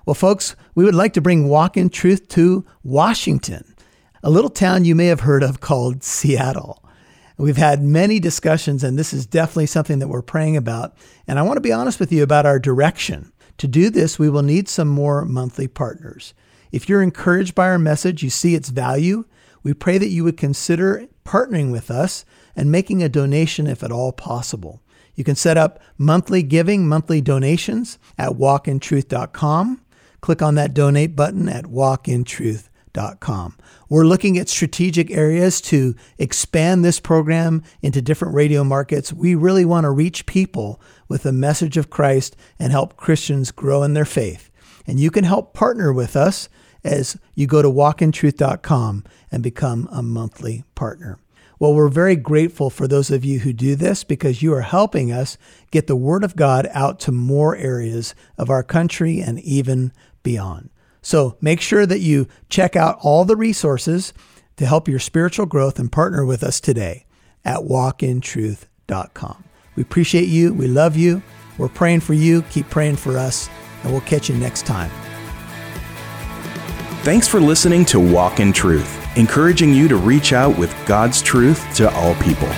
Well, 0.05 0.13
folks, 0.13 0.57
we 0.75 0.83
would 0.83 0.95
like 0.95 1.13
to 1.13 1.21
bring 1.21 1.47
Walk 1.47 1.77
in 1.77 1.89
Truth 1.89 2.27
to 2.29 2.65
Washington, 2.83 3.73
a 4.21 4.29
little 4.29 4.49
town 4.49 4.83
you 4.83 4.95
may 4.95 5.05
have 5.05 5.21
heard 5.21 5.43
of 5.43 5.61
called 5.61 6.03
Seattle. 6.03 6.83
We've 7.37 7.55
had 7.55 7.81
many 7.81 8.19
discussions, 8.19 8.83
and 8.83 8.99
this 8.99 9.13
is 9.13 9.25
definitely 9.25 9.67
something 9.67 9.99
that 9.99 10.09
we're 10.09 10.21
praying 10.21 10.57
about. 10.57 10.93
And 11.25 11.39
I 11.39 11.41
want 11.43 11.55
to 11.55 11.61
be 11.61 11.71
honest 11.71 12.01
with 12.01 12.11
you 12.11 12.21
about 12.21 12.45
our 12.45 12.59
direction. 12.59 13.31
To 13.59 13.67
do 13.67 13.89
this, 13.89 14.19
we 14.19 14.29
will 14.29 14.43
need 14.43 14.67
some 14.67 14.89
more 14.89 15.23
monthly 15.23 15.67
partners. 15.69 16.33
If 16.73 16.89
you're 16.89 17.01
encouraged 17.01 17.55
by 17.55 17.67
our 17.67 17.79
message, 17.79 18.23
you 18.23 18.29
see 18.29 18.55
its 18.55 18.69
value, 18.69 19.23
We 19.63 19.73
pray 19.73 19.97
that 19.97 20.09
you 20.09 20.25
would 20.25 20.35
consider 20.35 21.07
partnering 21.23 21.71
with 21.71 21.89
us 21.89 22.25
and 22.53 22.69
making 22.69 23.01
a 23.01 23.07
donation 23.07 23.65
if 23.65 23.81
at 23.81 23.93
all 23.93 24.11
possible. 24.11 24.81
You 25.15 25.23
can 25.23 25.35
set 25.35 25.57
up 25.57 25.79
monthly 25.97 26.43
giving, 26.43 26.87
monthly 26.87 27.21
donations 27.21 27.97
at 28.17 28.31
walkintruth.com. 28.31 29.81
Click 30.23 30.41
on 30.41 30.55
that 30.55 30.73
donate 30.73 31.17
button 31.17 31.49
at 31.49 31.65
walkintruth.com. 31.65 33.57
We're 33.89 34.05
looking 34.05 34.37
at 34.37 34.47
strategic 34.47 35.11
areas 35.11 35.59
to 35.63 35.95
expand 36.17 36.85
this 36.85 37.01
program 37.01 37.61
into 37.81 38.01
different 38.01 38.33
radio 38.33 38.63
markets. 38.63 39.11
We 39.11 39.35
really 39.35 39.65
want 39.65 39.83
to 39.83 39.91
reach 39.91 40.25
people 40.25 40.79
with 41.09 41.23
the 41.23 41.33
message 41.33 41.75
of 41.75 41.89
Christ 41.89 42.37
and 42.57 42.71
help 42.71 42.95
Christians 42.95 43.51
grow 43.51 43.83
in 43.83 43.95
their 43.95 44.05
faith. 44.05 44.49
And 44.87 44.97
you 44.97 45.11
can 45.11 45.25
help 45.25 45.53
partner 45.53 45.91
with 45.91 46.15
us 46.15 46.47
as 46.85 47.17
you 47.35 47.45
go 47.45 47.61
to 47.61 47.69
walkintruth.com 47.69 49.03
and 49.29 49.43
become 49.43 49.89
a 49.91 50.01
monthly 50.01 50.63
partner. 50.73 51.19
Well, 51.59 51.73
we're 51.73 51.89
very 51.89 52.15
grateful 52.15 52.69
for 52.69 52.87
those 52.87 53.11
of 53.11 53.25
you 53.25 53.39
who 53.39 53.51
do 53.51 53.75
this 53.75 54.05
because 54.05 54.41
you 54.41 54.53
are 54.53 54.61
helping 54.61 55.11
us 55.11 55.37
get 55.69 55.87
the 55.87 55.97
Word 55.97 56.23
of 56.23 56.37
God 56.37 56.67
out 56.71 57.01
to 57.01 57.11
more 57.11 57.57
areas 57.57 58.15
of 58.37 58.49
our 58.49 58.63
country 58.63 59.19
and 59.19 59.39
even 59.41 59.91
beyond. 60.23 60.69
So 61.01 61.37
make 61.41 61.61
sure 61.61 61.85
that 61.85 61.99
you 61.99 62.27
check 62.49 62.75
out 62.75 62.97
all 63.01 63.25
the 63.25 63.35
resources 63.35 64.13
to 64.57 64.65
help 64.65 64.87
your 64.87 64.99
spiritual 64.99 65.45
growth 65.45 65.79
and 65.79 65.91
partner 65.91 66.25
with 66.25 66.43
us 66.43 66.59
today 66.59 67.05
at 67.43 67.59
walkintruth.com. 67.59 69.43
We 69.75 69.83
appreciate 69.83 70.27
you. 70.27 70.53
We 70.53 70.67
love 70.67 70.95
you. 70.95 71.21
We're 71.57 71.69
praying 71.69 72.01
for 72.01 72.13
you. 72.13 72.41
Keep 72.43 72.69
praying 72.69 72.95
for 72.95 73.17
us, 73.17 73.49
and 73.83 73.91
we'll 73.91 74.01
catch 74.01 74.29
you 74.29 74.35
next 74.35 74.65
time. 74.65 74.89
Thanks 77.03 77.27
for 77.27 77.39
listening 77.39 77.83
to 77.85 77.99
Walk 77.99 78.39
in 78.39 78.53
Truth, 78.53 79.17
encouraging 79.17 79.73
you 79.73 79.87
to 79.89 79.97
reach 79.97 80.31
out 80.31 80.57
with 80.57 80.73
God's 80.85 81.21
truth 81.21 81.75
to 81.75 81.93
all 81.93 82.15
people. 82.15 82.49